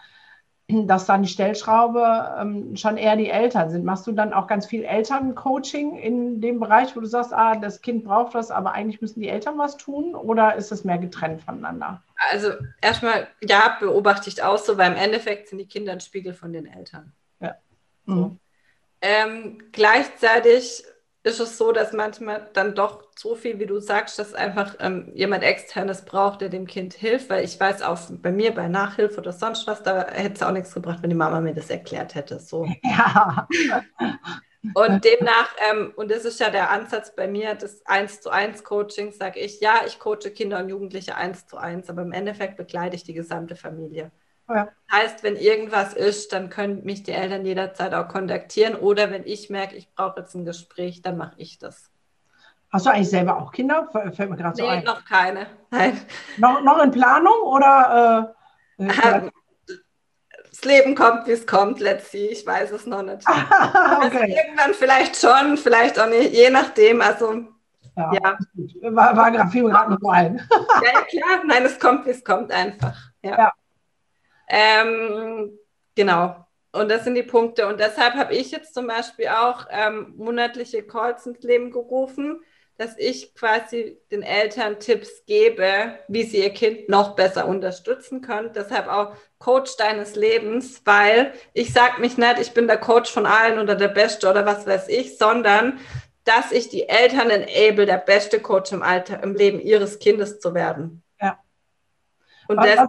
[0.68, 3.85] dass dann die Stellschraube ähm, schon eher die Eltern sind.
[3.85, 7.83] Machst du dann auch ganz viel Elterncoaching in dem Bereich, wo du sagst, ah, das
[7.83, 11.42] Kind braucht was, aber eigentlich müssen die Eltern was tun oder ist das mehr getrennt
[11.42, 12.03] voneinander?
[12.31, 16.33] Also erstmal, ja, beobachte ich auch so, weil im Endeffekt sind die Kinder ein Spiegel
[16.33, 17.12] von den Eltern.
[17.40, 17.57] Ja.
[18.07, 18.16] Mhm.
[18.16, 18.37] So.
[19.03, 20.83] Ähm, gleichzeitig
[21.25, 25.11] ist es so, dass manchmal dann doch so viel, wie du sagst, dass einfach ähm,
[25.15, 29.21] jemand externes braucht, der dem Kind hilft, weil ich weiß auch bei mir bei Nachhilfe
[29.21, 32.15] oder sonst was, da hätte es auch nichts gebracht, wenn die Mama mir das erklärt
[32.15, 32.39] hätte.
[32.39, 32.69] So.
[32.85, 33.49] Ja.
[34.75, 38.65] Und demnach, ähm, und das ist ja der Ansatz bei mir des 1 zu 1
[38.65, 42.57] Coachings, sage ich, ja, ich coache Kinder und Jugendliche 1 zu 1, aber im Endeffekt
[42.57, 44.11] begleite ich die gesamte Familie.
[44.48, 44.68] Ja.
[44.92, 49.50] Heißt, wenn irgendwas ist, dann können mich die Eltern jederzeit auch kontaktieren oder wenn ich
[49.50, 51.90] merke, ich brauche jetzt ein Gespräch, dann mache ich das.
[52.70, 53.88] Hast du eigentlich selber auch Kinder?
[53.92, 54.85] Fällt mir gerade nee, so ein.
[54.85, 55.46] noch keine.
[55.70, 56.00] Nein.
[56.38, 58.35] Noch, noch in Planung oder?
[58.78, 59.30] Äh, äh
[60.50, 62.26] das Leben kommt, wie es kommt, let's see.
[62.26, 63.26] Ich weiß es noch nicht.
[63.28, 63.46] okay.
[64.00, 67.00] also irgendwann vielleicht schon, vielleicht auch nicht, je nachdem.
[67.00, 67.44] Also
[67.96, 68.38] ja, ja.
[68.94, 70.40] war, war gerade viel gerade noch ein.
[70.83, 71.44] ja, ja, klar.
[71.46, 72.96] Nein, es kommt, wie es kommt einfach.
[73.22, 73.38] Ja.
[73.38, 73.52] ja.
[74.48, 75.59] Ähm,
[75.94, 76.44] genau.
[76.72, 77.66] Und das sind die Punkte.
[77.68, 82.40] Und deshalb habe ich jetzt zum Beispiel auch ähm, monatliche Calls ins Leben gerufen,
[82.76, 88.52] dass ich quasi den Eltern Tipps gebe, wie sie ihr Kind noch besser unterstützen können.
[88.52, 93.26] Deshalb auch Coach deines Lebens, weil ich sage mich nicht, ich bin der Coach von
[93.26, 95.78] allen oder der Beste oder was weiß ich, sondern
[96.24, 100.54] dass ich die Eltern enable, der beste Coach im Alter, im Leben ihres Kindes zu
[100.54, 101.04] werden.
[101.20, 101.38] Ja.
[102.48, 102.88] Und das,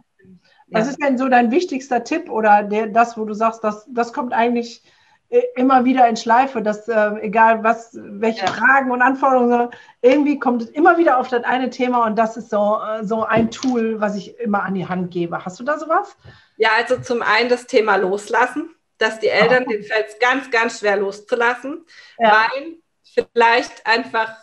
[0.68, 4.14] was ist denn so dein wichtigster Tipp oder der, das, wo du sagst, das, das
[4.14, 4.82] kommt eigentlich
[5.30, 8.52] äh, immer wieder in Schleife, dass äh, egal was, welche ja.
[8.52, 9.70] Fragen und Anforderungen,
[10.02, 13.24] irgendwie kommt es immer wieder auf das eine Thema und das ist so, äh, so
[13.24, 15.44] ein Tool, was ich immer an die Hand gebe.
[15.44, 16.16] Hast du da sowas?
[16.58, 19.72] Ja, also zum einen das Thema Loslassen, dass die Eltern, oh.
[19.72, 21.86] den fällt es ganz, ganz schwer loszulassen,
[22.18, 22.48] ja.
[22.54, 22.78] weil
[23.24, 24.36] vielleicht einfach,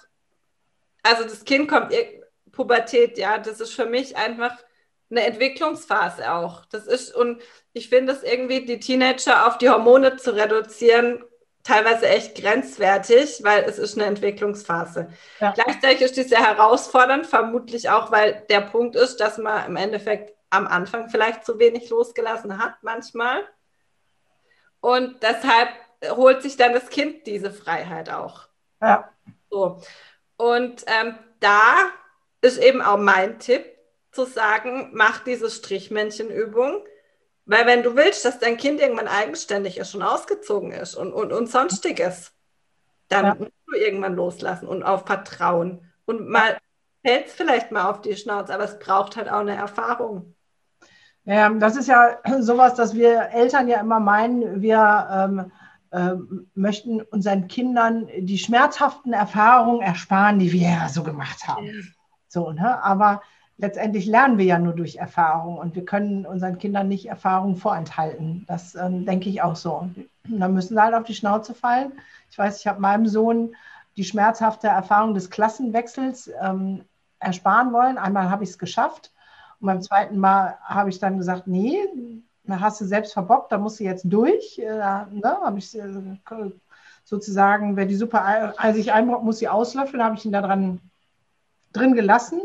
[1.02, 1.92] also das Kind kommt,
[2.52, 4.56] Pubertät, ja, das ist für mich einfach
[5.12, 6.64] eine Entwicklungsphase auch.
[6.66, 7.40] Das ist, und
[7.72, 11.24] ich finde es irgendwie, die Teenager auf die Hormone zu reduzieren,
[11.62, 15.08] teilweise echt grenzwertig, weil es ist eine Entwicklungsphase.
[15.38, 15.52] Ja.
[15.52, 20.34] Gleichzeitig ist die sehr herausfordernd, vermutlich auch, weil der Punkt ist, dass man im Endeffekt
[20.50, 23.44] am Anfang vielleicht zu wenig losgelassen hat, manchmal.
[24.80, 25.68] Und deshalb
[26.10, 28.48] holt sich dann das Kind diese Freiheit auch.
[28.80, 29.08] Ja.
[29.48, 29.80] So.
[30.36, 31.90] Und ähm, da
[32.40, 33.64] ist eben auch mein Tipp,
[34.12, 36.84] zu sagen, mach diese Strichmännchenübung.
[37.44, 41.32] Weil wenn du willst, dass dein Kind irgendwann eigenständig ist, schon ausgezogen ist und, und,
[41.32, 42.32] und sonstiges,
[43.08, 43.34] dann ja.
[43.34, 45.90] musst du irgendwann loslassen und auf Vertrauen.
[46.04, 46.56] Und mal
[47.04, 50.34] fällt es vielleicht mal auf die Schnauze, aber es braucht halt auch eine Erfahrung.
[51.24, 55.52] Ja, das ist ja sowas, dass wir Eltern ja immer meinen, wir ähm,
[55.90, 56.14] äh,
[56.54, 61.94] möchten unseren Kindern die schmerzhaften Erfahrungen ersparen, die wir ja so gemacht haben.
[62.28, 62.82] So, ne?
[62.82, 63.20] Aber
[63.58, 68.44] letztendlich lernen wir ja nur durch Erfahrung und wir können unseren Kindern nicht Erfahrung vorenthalten.
[68.48, 69.88] Das ähm, denke ich auch so.
[70.24, 71.92] Da müssen sie halt auf die Schnauze fallen.
[72.30, 73.54] Ich weiß, ich habe meinem Sohn
[73.96, 76.84] die schmerzhafte Erfahrung des Klassenwechsels ähm,
[77.18, 77.98] ersparen wollen.
[77.98, 79.12] Einmal habe ich es geschafft
[79.60, 81.78] und beim zweiten Mal habe ich dann gesagt, nee,
[82.44, 84.58] da hast du selbst verbockt, da musst du jetzt durch.
[84.58, 85.88] Äh, ne, habe ich äh,
[87.04, 90.80] sozusagen, wer die Suppe eisig einbrockt, muss sie auslöffeln, habe ich ihn da dran
[91.72, 92.42] drin gelassen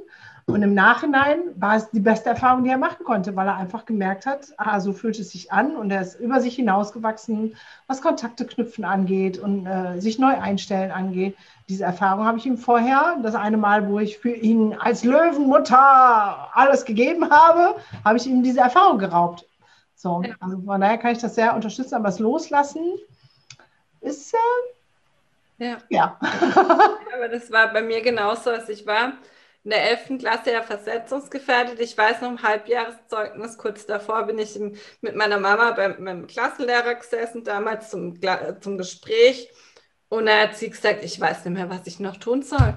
[0.50, 3.84] und im Nachhinein war es die beste Erfahrung, die er machen konnte, weil er einfach
[3.84, 8.02] gemerkt hat, ah, so fühlt es sich an und er ist über sich hinausgewachsen, was
[8.02, 11.36] Kontakte knüpfen angeht und äh, sich neu einstellen angeht.
[11.68, 16.48] Diese Erfahrung habe ich ihm vorher, das eine Mal, wo ich für ihn als Löwenmutter
[16.56, 17.76] alles gegeben habe,
[18.06, 19.46] habe ich ihm diese Erfahrung geraubt.
[19.96, 20.34] So, ja.
[20.40, 22.86] also von daher kann ich das sehr unterstützen, aber das Loslassen
[24.00, 25.78] ist äh, ja.
[25.90, 26.18] ja.
[27.14, 29.12] aber das war bei mir genauso, als ich war
[29.68, 30.20] in der 11.
[30.20, 31.82] Klasse ja versetzungsgefährdet.
[31.82, 36.26] Ich weiß noch im Halbjahreszeugnis, kurz davor bin ich im, mit meiner Mama beim, beim
[36.26, 38.18] Klassenlehrer gesessen, damals zum,
[38.62, 39.52] zum Gespräch.
[40.08, 42.76] Und er hat sie gesagt, ich weiß nicht mehr, was ich noch tun soll.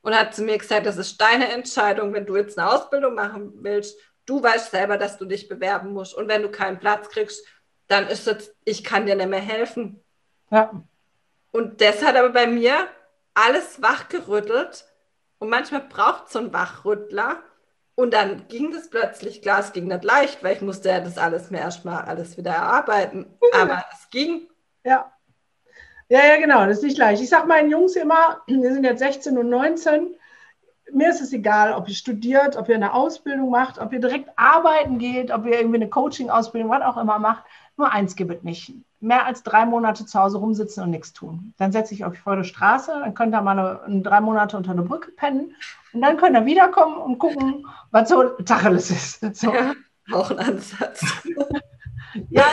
[0.00, 3.52] und hat zu mir gesagt, das ist deine Entscheidung, wenn du jetzt eine Ausbildung machen
[3.56, 4.00] willst.
[4.24, 6.14] Du weißt selber, dass du dich bewerben musst.
[6.14, 7.46] Und wenn du keinen Platz kriegst,
[7.86, 10.02] dann ist es, ich kann dir nicht mehr helfen.
[10.50, 10.82] Ja.
[11.52, 12.88] Und das hat aber bei mir
[13.34, 14.86] alles wachgerüttelt.
[15.40, 17.42] Und manchmal braucht es so einen Wachrüttler.
[17.96, 21.18] Und dann ging das plötzlich, klar, es ging nicht leicht, weil ich musste ja das
[21.18, 23.26] alles mir erstmal alles wieder erarbeiten.
[23.52, 24.48] Aber es ging.
[24.84, 25.12] Ja.
[26.08, 27.22] Ja, ja, genau, das ist nicht leicht.
[27.22, 30.14] Ich sage meinen Jungs immer, wir sind jetzt 16 und 19,
[30.92, 34.30] mir ist es egal, ob ihr studiert, ob ihr eine Ausbildung macht, ob ihr direkt
[34.36, 37.44] arbeiten geht, ob ihr irgendwie eine Coaching-Ausbildung, was auch immer macht.
[37.76, 38.74] Nur eins gibt es nicht.
[39.00, 41.54] Mehr als drei Monate zu Hause rumsitzen und nichts tun.
[41.56, 44.56] Dann setze ich euch vor die Straße, dann könnt ihr mal eine, eine, drei Monate
[44.56, 45.54] unter einer Brücke pennen
[45.92, 49.20] und dann könnt ihr wiederkommen und gucken, was so Tacheles ist.
[49.40, 49.54] So.
[49.54, 49.72] Ja,
[50.12, 51.02] auch ein Ansatz.
[52.30, 52.44] ja,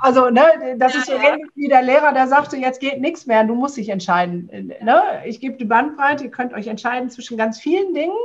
[0.00, 1.34] also, ne, das ja, ist so ja.
[1.34, 4.72] ähnlich wie der Lehrer, der sagte, jetzt geht nichts mehr, du musst dich entscheiden.
[4.80, 5.02] Ne?
[5.26, 8.16] Ich gebe die Bandbreite, ihr könnt euch entscheiden zwischen ganz vielen Dingen.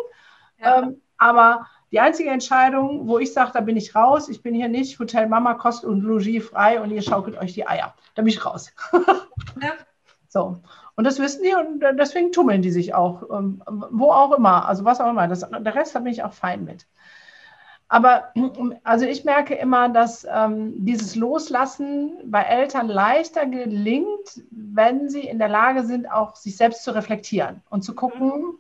[0.59, 4.67] Ähm, aber die einzige Entscheidung, wo ich sage, da bin ich raus, ich bin hier
[4.67, 7.93] nicht, Hotel Mama Kost und Logis frei und ihr schaukelt euch die Eier.
[8.15, 8.71] Da bin ich raus.
[9.61, 9.73] ja.
[10.27, 10.57] So.
[10.95, 13.61] Und das wissen die und deswegen tummeln die sich auch, ähm,
[13.91, 15.27] wo auch immer, also was auch immer.
[15.27, 16.85] Das, der Rest, da bin ich auch fein mit.
[17.87, 18.33] Aber
[18.83, 25.39] also ich merke immer, dass ähm, dieses Loslassen bei Eltern leichter gelingt, wenn sie in
[25.39, 28.57] der Lage sind, auch sich selbst zu reflektieren und zu gucken,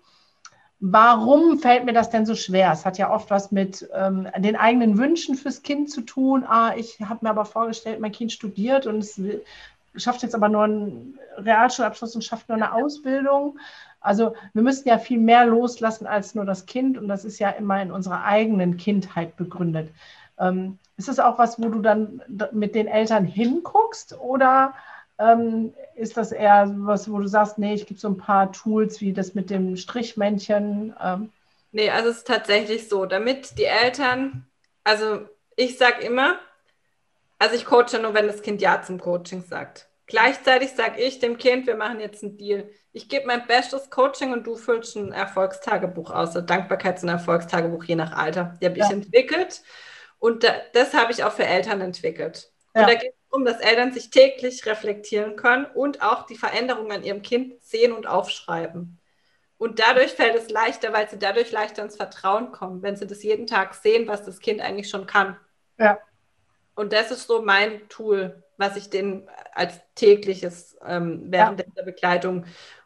[0.79, 2.71] warum fällt mir das denn so schwer?
[2.71, 6.43] Es hat ja oft was mit ähm, den eigenen Wünschen fürs Kind zu tun.
[6.47, 9.19] Ah, ich habe mir aber vorgestellt, mein Kind studiert und es
[9.95, 13.57] schafft jetzt aber nur einen Realschulabschluss und schafft nur eine Ausbildung.
[14.01, 17.49] Also wir müssen ja viel mehr loslassen als nur das Kind und das ist ja
[17.49, 19.91] immer in unserer eigenen Kindheit begründet.
[20.37, 22.21] Ähm, ist das auch was, wo du dann
[22.51, 24.73] mit den Eltern hinguckst oder
[25.17, 29.01] ähm, ist das eher was, wo du sagst, nee, ich gebe so ein paar Tools
[29.01, 30.93] wie das mit dem Strichmännchen?
[31.01, 31.31] Ähm.
[31.71, 34.45] Nee, also es ist tatsächlich so, damit die Eltern,
[34.83, 35.21] also
[35.55, 36.37] ich sage immer,
[37.39, 39.87] also ich coache nur, wenn das Kind Ja zum Coaching sagt.
[40.07, 42.69] Gleichzeitig sage ich dem Kind, wir machen jetzt einen Deal.
[42.93, 47.83] Ich gebe mein bestes Coaching und du füllst ein Erfolgstagebuch aus, ein Dankbarkeits- und Erfolgstagebuch
[47.85, 48.57] je nach Alter.
[48.61, 48.85] Die habe ja.
[48.85, 49.63] ich entwickelt
[50.19, 52.51] und da, das habe ich auch für Eltern entwickelt.
[52.75, 52.81] Ja.
[52.81, 57.03] Und da geht darum, dass Eltern sich täglich reflektieren können und auch die Veränderungen an
[57.03, 58.99] ihrem Kind sehen und aufschreiben.
[59.57, 63.23] Und dadurch fällt es leichter, weil sie dadurch leichter ins Vertrauen kommen, wenn sie das
[63.23, 65.37] jeden Tag sehen, was das Kind eigentlich schon kann.
[65.77, 65.97] Ja.
[66.75, 71.65] Und das ist so mein Tool, was ich denen als tägliches ähm, während ja.
[71.75, 72.45] der Begleitung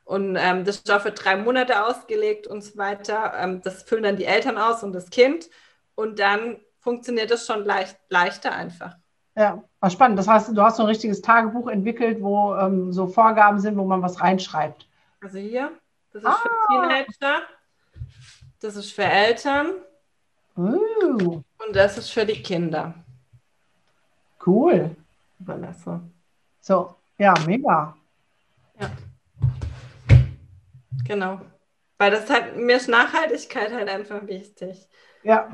[0.10, 3.32] und ähm, das ist auch für drei Monate ausgelegt und so weiter.
[3.38, 5.52] Ähm, das füllen dann die Eltern aus und das Kind.
[5.93, 8.95] Und dann funktioniert das schon leicht, leichter einfach.
[9.40, 10.20] Ja, war spannend.
[10.20, 13.86] Das heißt, du hast so ein richtiges Tagebuch entwickelt, wo ähm, so Vorgaben sind, wo
[13.86, 14.86] man was reinschreibt.
[15.22, 15.72] Also hier,
[16.12, 16.36] das ist ah.
[16.44, 17.42] für Teenager,
[18.60, 19.76] das ist für Eltern
[20.58, 21.42] uh.
[21.66, 22.94] und das ist für die Kinder.
[24.46, 24.94] Cool.
[25.40, 26.02] Überlasse.
[26.60, 27.96] So, ja, mega.
[28.78, 28.92] Ja.
[31.06, 31.40] Genau.
[31.98, 34.86] Weil das halt, mir ist Nachhaltigkeit halt einfach wichtig.
[35.24, 35.50] Ja.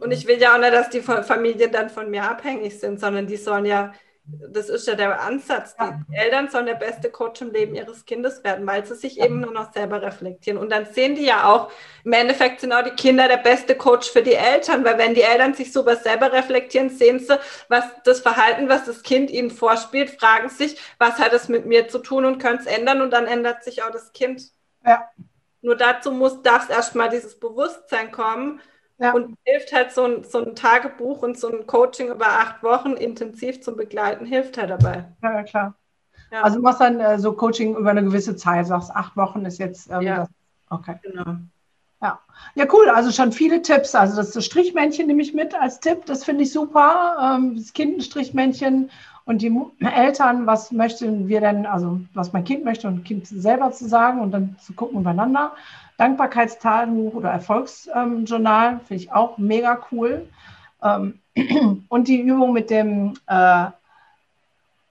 [0.00, 3.26] Und ich will ja auch nicht, dass die Familien dann von mir abhängig sind, sondern
[3.26, 3.92] die sollen ja
[4.32, 5.74] das ist ja der Ansatz.
[5.76, 9.40] Die Eltern sollen der beste Coach im Leben ihres Kindes werden, weil sie sich eben
[9.40, 10.58] nur noch selber reflektieren.
[10.58, 11.70] Und dann sehen die ja auch,
[12.04, 15.22] im Endeffekt sind auch die Kinder der beste Coach für die Eltern, weil wenn die
[15.22, 17.38] Eltern sich sowas selber reflektieren, sehen sie,
[17.68, 21.88] was das Verhalten, was das Kind ihnen vorspielt, fragen sich, was hat es mit mir
[21.88, 24.42] zu tun und können es ändern und dann ändert sich auch das Kind.
[24.86, 25.10] Ja.
[25.62, 28.60] Nur dazu muss, darf es erstmal dieses Bewusstsein kommen,
[29.00, 29.12] ja.
[29.14, 32.92] Und hilft halt so ein, so ein Tagebuch und so ein Coaching über acht Wochen
[32.92, 35.06] intensiv zum Begleiten, hilft halt dabei.
[35.22, 35.74] Ja, ja klar.
[36.30, 36.42] Ja.
[36.42, 39.58] Also du machst dann äh, so Coaching über eine gewisse Zeit, sagst acht Wochen ist
[39.58, 40.16] jetzt ähm, ja.
[40.18, 40.28] das.
[40.68, 40.96] Okay.
[41.02, 41.36] Genau.
[42.02, 42.20] Ja.
[42.54, 42.88] ja, cool.
[42.88, 43.94] Also schon viele Tipps.
[43.94, 46.06] Also das, Strichmännchen nehme ich mit als Tipp.
[46.06, 47.36] Das finde ich super.
[47.36, 48.90] Ähm, das Kind ein Strichmännchen
[49.24, 53.70] und die Eltern, was möchten wir denn, also was mein Kind möchte und Kind selber
[53.72, 55.52] zu sagen und dann zu gucken übereinander.
[56.00, 60.26] Dankbarkeitstagebuch oder Erfolgsjournal ähm, finde ich auch mega cool.
[60.82, 61.18] Ähm,
[61.88, 63.66] und die Übung mit dem äh,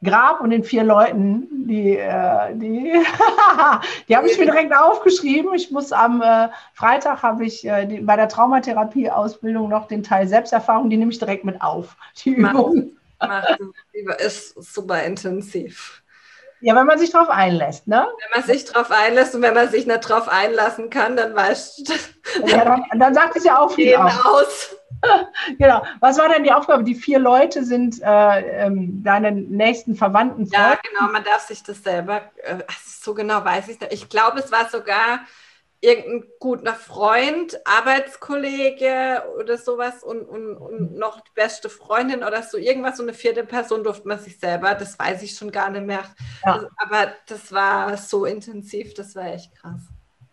[0.03, 2.93] Grab und den vier Leuten, die, äh, die,
[4.07, 5.55] die habe ich mir direkt aufgeschrieben.
[5.55, 10.28] Ich muss am äh, Freitag habe ich äh, die, bei der Traumatherapie-Ausbildung noch den Teil
[10.28, 11.97] Selbsterfahrung, die nehme ich direkt mit auf.
[12.24, 12.91] Die Übung.
[13.20, 15.99] Macht, macht, ist super intensiv.
[16.62, 18.07] Ja, wenn man sich darauf einlässt, ne?
[18.22, 21.88] Wenn man sich darauf einlässt und wenn man sich nicht darauf einlassen kann, dann weißt
[21.88, 21.93] du.
[22.47, 24.76] Ja, dann, dann sagt es ja auch viel aus.
[25.57, 25.84] genau.
[25.99, 26.84] Was war denn die Aufgabe?
[26.84, 30.45] Die vier Leute sind äh, ähm, deine nächsten Verwandten.
[30.51, 31.12] Ja, genau.
[31.12, 33.93] Man darf sich das selber, äh, so genau weiß ich nicht.
[33.93, 35.22] Ich glaube, es war sogar
[35.82, 42.58] irgendein guter Freund, Arbeitskollege oder sowas und, und, und noch die beste Freundin oder so
[42.58, 45.86] irgendwas, so eine vierte Person durfte man sich selber, das weiß ich schon gar nicht
[45.86, 46.04] mehr.
[46.46, 46.54] Ja.
[46.54, 49.82] Also, aber das war so intensiv, das war echt krass.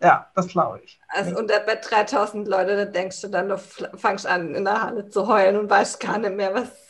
[0.01, 0.99] Ja, das glaube ich.
[1.07, 5.09] Also, und bei 3000 Leute, da denkst du dann, du fangst an, in der Halle
[5.09, 6.86] zu heulen und weißt gar nicht mehr, was.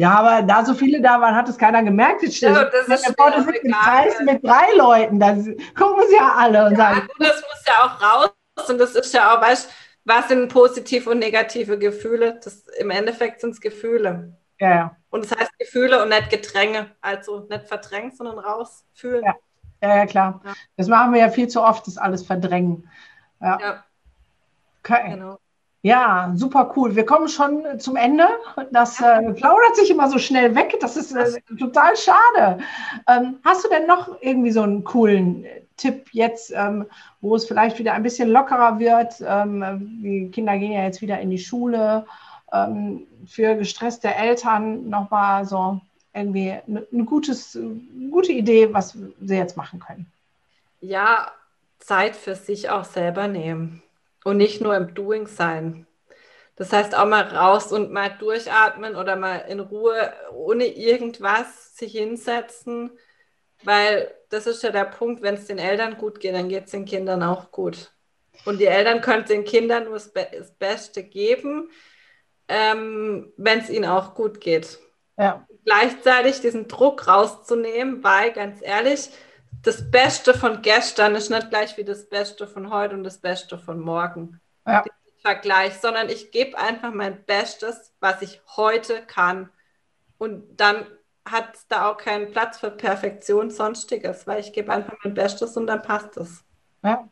[0.00, 2.22] Ja, aber da so viele da waren, hat es keiner gemerkt.
[2.22, 6.64] Jetzt ja, das ist ja mit, Kreis mit drei Leuten, da gucken sie ja alle
[6.64, 7.08] und ja, sagen.
[7.18, 9.70] Das muss ja auch raus und das ist ja auch, weißt
[10.04, 12.40] was sind positive und negative Gefühle?
[12.42, 14.38] Das, Im Endeffekt sind es Gefühle.
[14.58, 14.96] Ja, ja.
[15.10, 16.92] Und das heißt Gefühle und nicht Gedränge.
[17.02, 19.22] Also nicht verdrängen, sondern rausfühlen.
[19.24, 19.34] Ja.
[19.82, 20.40] Ja, ja, klar.
[20.44, 20.52] Ja.
[20.78, 22.88] Das machen wir ja viel zu oft, das alles verdrängen.
[23.40, 23.58] Ja.
[23.60, 23.84] ja.
[24.82, 25.10] Okay.
[25.10, 25.38] Genau.
[25.82, 26.94] Ja, super cool.
[26.94, 28.26] Wir kommen schon zum Ende.
[28.70, 30.76] Das äh, plaudert sich immer so schnell weg.
[30.80, 32.58] Das ist äh, total schade.
[33.08, 36.84] Ähm, hast du denn noch irgendwie so einen coolen äh, Tipp jetzt, ähm,
[37.22, 39.14] wo es vielleicht wieder ein bisschen lockerer wird?
[39.26, 42.04] Ähm, die Kinder gehen ja jetzt wieder in die Schule.
[42.52, 45.80] Ähm, für gestresste Eltern nochmal so
[46.12, 47.58] irgendwie eine, gutes,
[48.10, 50.12] gute Idee, was sie jetzt machen können.
[50.82, 51.30] Ja,
[51.78, 53.82] Zeit für sich auch selber nehmen
[54.24, 55.86] und nicht nur im Doing sein.
[56.56, 61.92] Das heißt auch mal raus und mal durchatmen oder mal in Ruhe ohne irgendwas sich
[61.92, 62.90] hinsetzen,
[63.64, 66.72] weil das ist ja der Punkt, wenn es den Eltern gut geht, dann geht es
[66.72, 67.92] den Kindern auch gut.
[68.44, 70.12] Und die Eltern können den Kindern nur das,
[70.58, 71.70] Beste geben,
[72.48, 74.78] ähm, wenn es ihnen auch gut geht.
[75.18, 75.46] Ja.
[75.64, 79.10] Gleichzeitig diesen Druck rauszunehmen, weil ganz ehrlich,
[79.62, 83.58] das Beste von gestern ist nicht gleich wie das Beste von heute und das Beste
[83.58, 84.40] von morgen.
[84.66, 84.84] Ja.
[85.22, 89.50] Vergleich, sondern ich gebe einfach mein Bestes, was ich heute kann.
[90.16, 90.86] Und dann
[91.26, 95.56] hat es da auch keinen Platz für Perfektion, sonstiges, weil ich gebe einfach mein Bestes
[95.58, 96.42] und dann passt es.
[96.82, 97.08] Ja.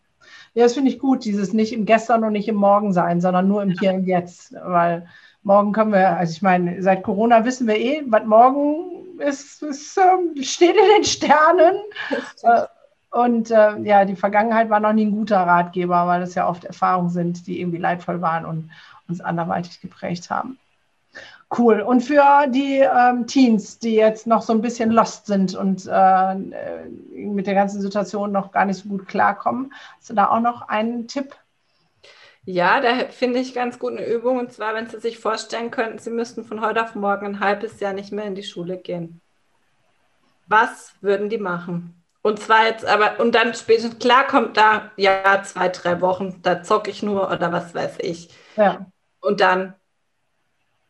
[0.55, 3.47] Ja, das finde ich gut, dieses nicht im Gestern und nicht im Morgen sein, sondern
[3.47, 3.71] nur im.
[3.71, 4.53] Hier und Jetzt.
[4.55, 5.07] Weil
[5.43, 9.99] Morgen können wir, also ich meine, seit Corona wissen wir eh, was morgen ist, ist
[9.99, 11.77] äh, steht in den Sternen.
[12.43, 12.67] Äh,
[13.11, 16.65] und äh, ja, die Vergangenheit war noch nie ein guter Ratgeber, weil das ja oft
[16.65, 18.71] Erfahrungen sind, die irgendwie leidvoll waren und
[19.09, 20.59] uns anderweitig geprägt haben.
[21.57, 21.81] Cool.
[21.81, 26.35] Und für die ähm, Teens, die jetzt noch so ein bisschen lost sind und äh,
[27.15, 30.69] mit der ganzen Situation noch gar nicht so gut klarkommen, hast du da auch noch
[30.69, 31.35] einen Tipp?
[32.51, 34.39] Ja, da finde ich ganz gut eine Übung.
[34.39, 37.79] Und zwar, wenn Sie sich vorstellen könnten, Sie müssten von heute auf morgen ein halbes
[37.79, 39.21] Jahr nicht mehr in die Schule gehen.
[40.47, 42.03] Was würden die machen?
[42.23, 46.63] Und zwar jetzt aber, und dann spätestens, klar kommt da, ja, zwei, drei Wochen, da
[46.63, 48.31] zocke ich nur oder was weiß ich.
[48.57, 48.87] Ja.
[49.21, 49.75] Und dann,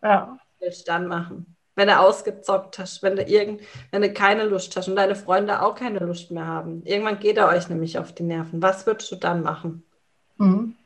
[0.00, 0.38] ja.
[0.38, 1.56] was willst du dann machen?
[1.74, 5.60] Wenn du ausgezockt hast, wenn du, irgend, wenn du keine Lust hast und deine Freunde
[5.60, 6.84] auch keine Lust mehr haben.
[6.84, 8.62] Irgendwann geht er euch nämlich auf die Nerven.
[8.62, 9.84] Was würdest du dann machen?
[10.36, 10.77] Mhm.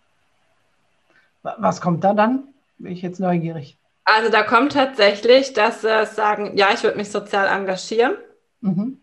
[1.43, 2.49] Was kommt da dann?
[2.79, 3.79] Bin ich jetzt neugierig.
[4.05, 8.17] Also da kommt tatsächlich, dass sie sagen, ja, ich würde mich sozial engagieren.
[8.61, 9.01] Mhm.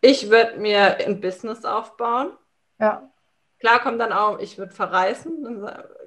[0.00, 2.32] Ich würde mir ein Business aufbauen.
[2.78, 3.08] Ja.
[3.60, 5.66] Klar kommt dann auch, ich würde verreisen.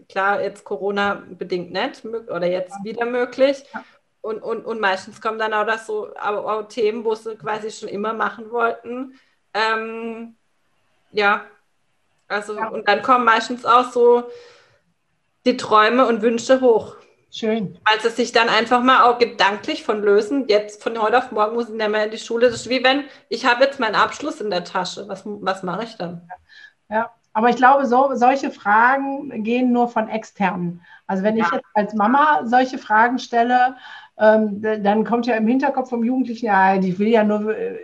[0.10, 2.84] Klar, jetzt Corona bedingt nicht oder jetzt ja.
[2.84, 3.64] wieder möglich.
[3.74, 3.84] Ja.
[4.22, 7.72] Und, und, und meistens kommen dann auch das so auch, auch Themen, wo sie quasi
[7.72, 9.18] schon immer machen wollten.
[9.54, 10.36] Ähm,
[11.12, 11.46] ja,
[12.28, 12.68] also ja.
[12.68, 14.30] und dann kommen meistens auch so
[15.48, 16.96] die Träume und Wünsche hoch.
[17.32, 17.78] Schön.
[17.84, 20.46] Also sich dann einfach mal auch gedanklich von lösen.
[20.48, 22.48] Jetzt von heute auf morgen muss ich nicht mehr in die Schule.
[22.48, 25.08] Das ist wie wenn ich habe jetzt meinen Abschluss in der Tasche.
[25.08, 26.30] Was, was mache ich dann?
[26.90, 30.82] Ja, aber ich glaube, so, solche Fragen gehen nur von externen.
[31.06, 31.46] Also wenn ja.
[31.46, 33.76] ich jetzt als Mama solche Fragen stelle,
[34.18, 37.78] ähm, dann kommt ja im Hinterkopf vom Jugendlichen, ja, ich will ja nur äh,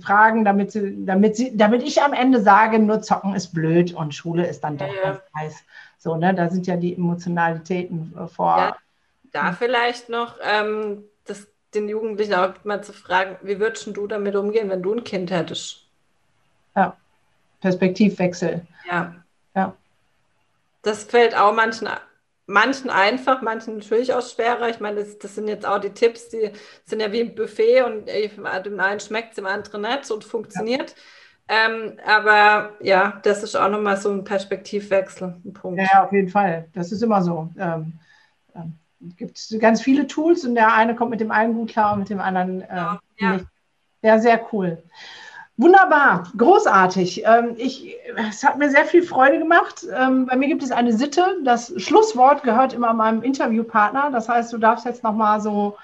[0.00, 4.14] fragen, damit, sie, damit, sie, damit ich am Ende sage, nur zocken ist blöd und
[4.14, 5.64] Schule ist dann doch ja, ganz heiß.
[5.98, 8.56] So, ne, da sind ja die Emotionalitäten äh, vor.
[8.56, 8.76] Ja,
[9.32, 14.36] da vielleicht noch ähm, das, den Jugendlichen auch mal zu fragen, wie würdest du damit
[14.36, 15.84] umgehen, wenn du ein Kind hättest?
[16.76, 16.96] Ja,
[17.60, 18.66] Perspektivwechsel.
[18.88, 19.14] Ja.
[19.54, 19.74] Ja.
[20.82, 21.88] Das fällt auch manchen,
[22.46, 24.68] manchen einfach, manchen natürlich auch schwerer.
[24.68, 26.52] Ich meine, das, das sind jetzt auch die Tipps, die
[26.84, 30.90] sind ja wie ein Buffet und dem einen schmeckt es, dem anderen nicht und funktioniert.
[30.90, 30.96] Ja.
[31.48, 35.80] Ähm, aber ja, das ist auch nochmal so ein Perspektivwechsel, ein Punkt.
[35.80, 36.68] Ja, auf jeden Fall.
[36.74, 37.48] Das ist immer so.
[37.58, 37.94] Ähm,
[38.54, 38.78] ähm,
[39.08, 42.00] es gibt ganz viele Tools und der eine kommt mit dem einen gut klar und
[42.00, 43.32] mit dem anderen äh, ja, ja.
[43.32, 43.46] nicht.
[44.02, 44.82] Ja, sehr cool.
[45.56, 47.24] Wunderbar, großartig.
[47.24, 47.96] Ähm, ich,
[48.28, 49.84] es hat mir sehr viel Freude gemacht.
[49.92, 51.24] Ähm, bei mir gibt es eine Sitte.
[51.44, 54.10] Das Schlusswort gehört immer meinem Interviewpartner.
[54.12, 55.76] Das heißt, du darfst jetzt nochmal so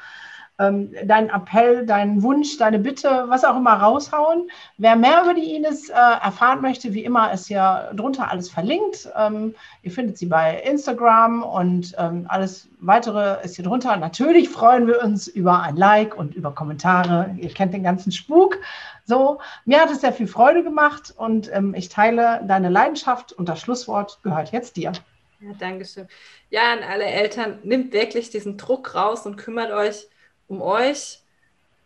[0.58, 4.50] ähm, deinen Appell, deinen Wunsch, deine Bitte, was auch immer raushauen.
[4.78, 9.08] Wer mehr über die Ines äh, erfahren möchte, wie immer ist ja drunter alles verlinkt.
[9.16, 13.96] Ähm, ihr findet sie bei Instagram und ähm, alles weitere ist hier drunter.
[13.96, 17.34] Natürlich freuen wir uns über ein Like und über Kommentare.
[17.38, 18.58] Ihr kennt den ganzen Spuk.
[19.06, 23.48] So, mir hat es sehr viel Freude gemacht und ähm, ich teile deine Leidenschaft und
[23.48, 24.92] das Schlusswort gehört jetzt dir.
[25.40, 26.06] Ja, Dankeschön.
[26.48, 30.06] Ja, an alle Eltern, nimmt wirklich diesen Druck raus und kümmert euch
[30.48, 31.20] um euch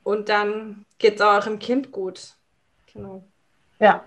[0.02, 2.34] und dann geht es eurem Kind gut.
[2.92, 3.22] Genau.
[3.78, 4.02] Ja,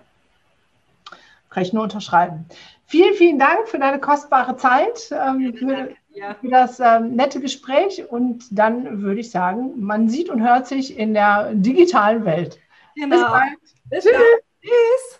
[1.52, 2.46] kann ich nur unterschreiben.
[2.88, 6.36] Vielen, vielen Dank für deine kostbare Zeit, ähm, für, ja.
[6.40, 10.98] für, das ähm, nette Gespräch und dann würde ich sagen, man sieht und hört sich
[10.98, 12.58] in der digitalen Welt.
[12.96, 13.18] Genau.
[13.18, 13.60] Bis bald.
[13.86, 14.14] Bis Tschüss.
[14.62, 15.20] Tschüss.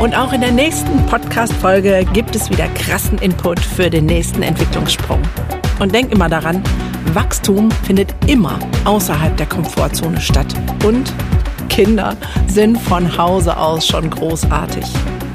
[0.00, 5.22] Und auch in der nächsten Podcast-Folge gibt es wieder krassen Input für den nächsten Entwicklungssprung.
[5.80, 6.62] Und denk immer daran,
[7.14, 10.46] Wachstum findet immer außerhalb der Komfortzone statt.
[10.84, 11.12] Und
[11.68, 12.16] Kinder
[12.46, 14.84] sind von Hause aus schon großartig.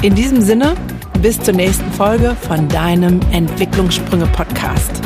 [0.03, 0.75] In diesem Sinne,
[1.21, 5.01] bis zur nächsten Folge von deinem Entwicklungssprünge-Podcast.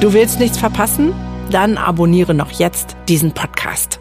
[0.00, 1.12] Du willst nichts verpassen?
[1.50, 3.99] Dann abonniere noch jetzt diesen Podcast.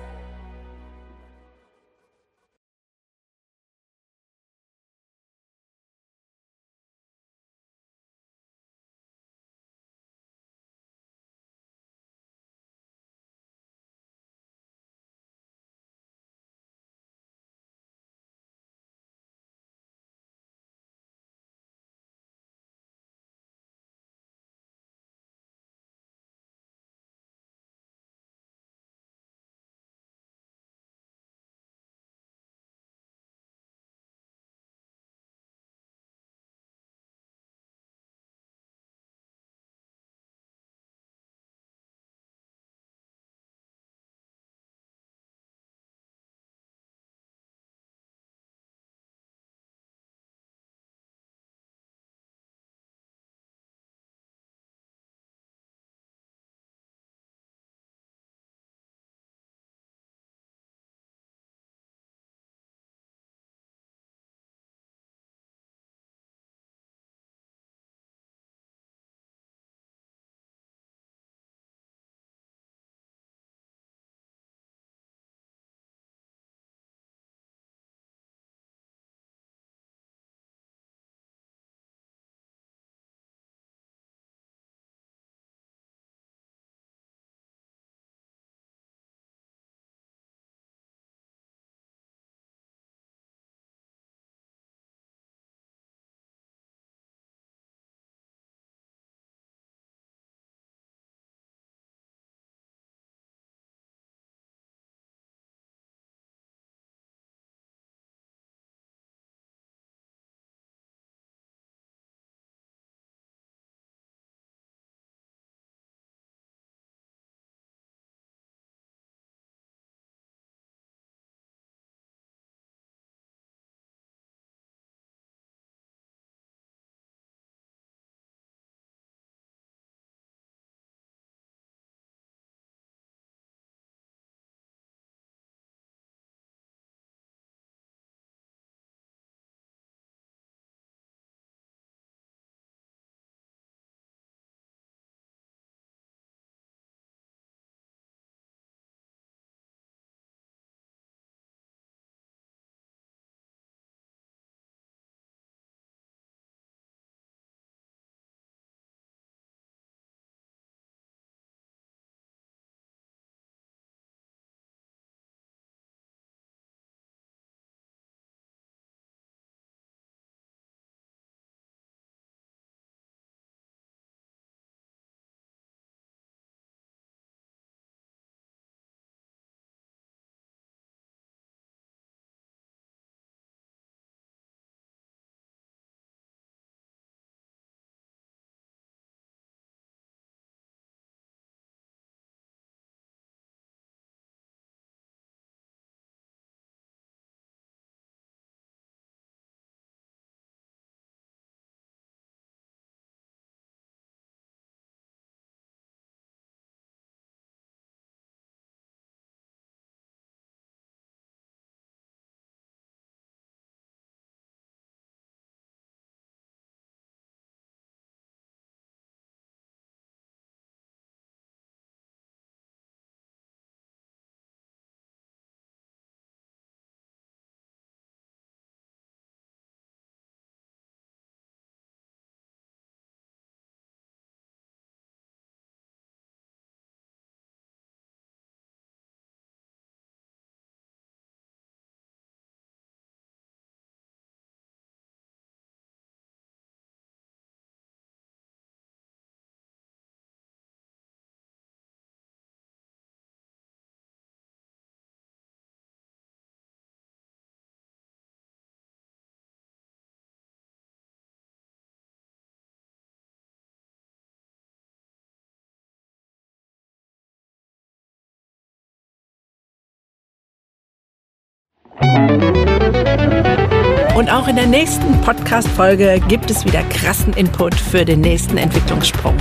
[274.20, 279.38] Und auch in der nächsten Podcast-Folge gibt es wieder krassen Input für den nächsten Entwicklungssprung.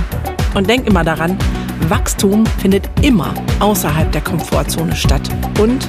[0.55, 1.37] Und denk immer daran,
[1.89, 5.29] Wachstum findet immer außerhalb der Komfortzone statt.
[5.59, 5.85] Und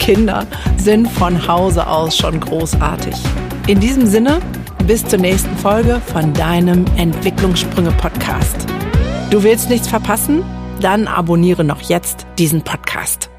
[0.00, 3.14] Kinder sind von Hause aus schon großartig.
[3.68, 4.40] In diesem Sinne,
[4.84, 8.66] bis zur nächsten Folge von deinem Entwicklungssprünge-Podcast.
[9.30, 10.42] Du willst nichts verpassen?
[10.80, 13.30] Dann abonniere noch jetzt diesen Podcast.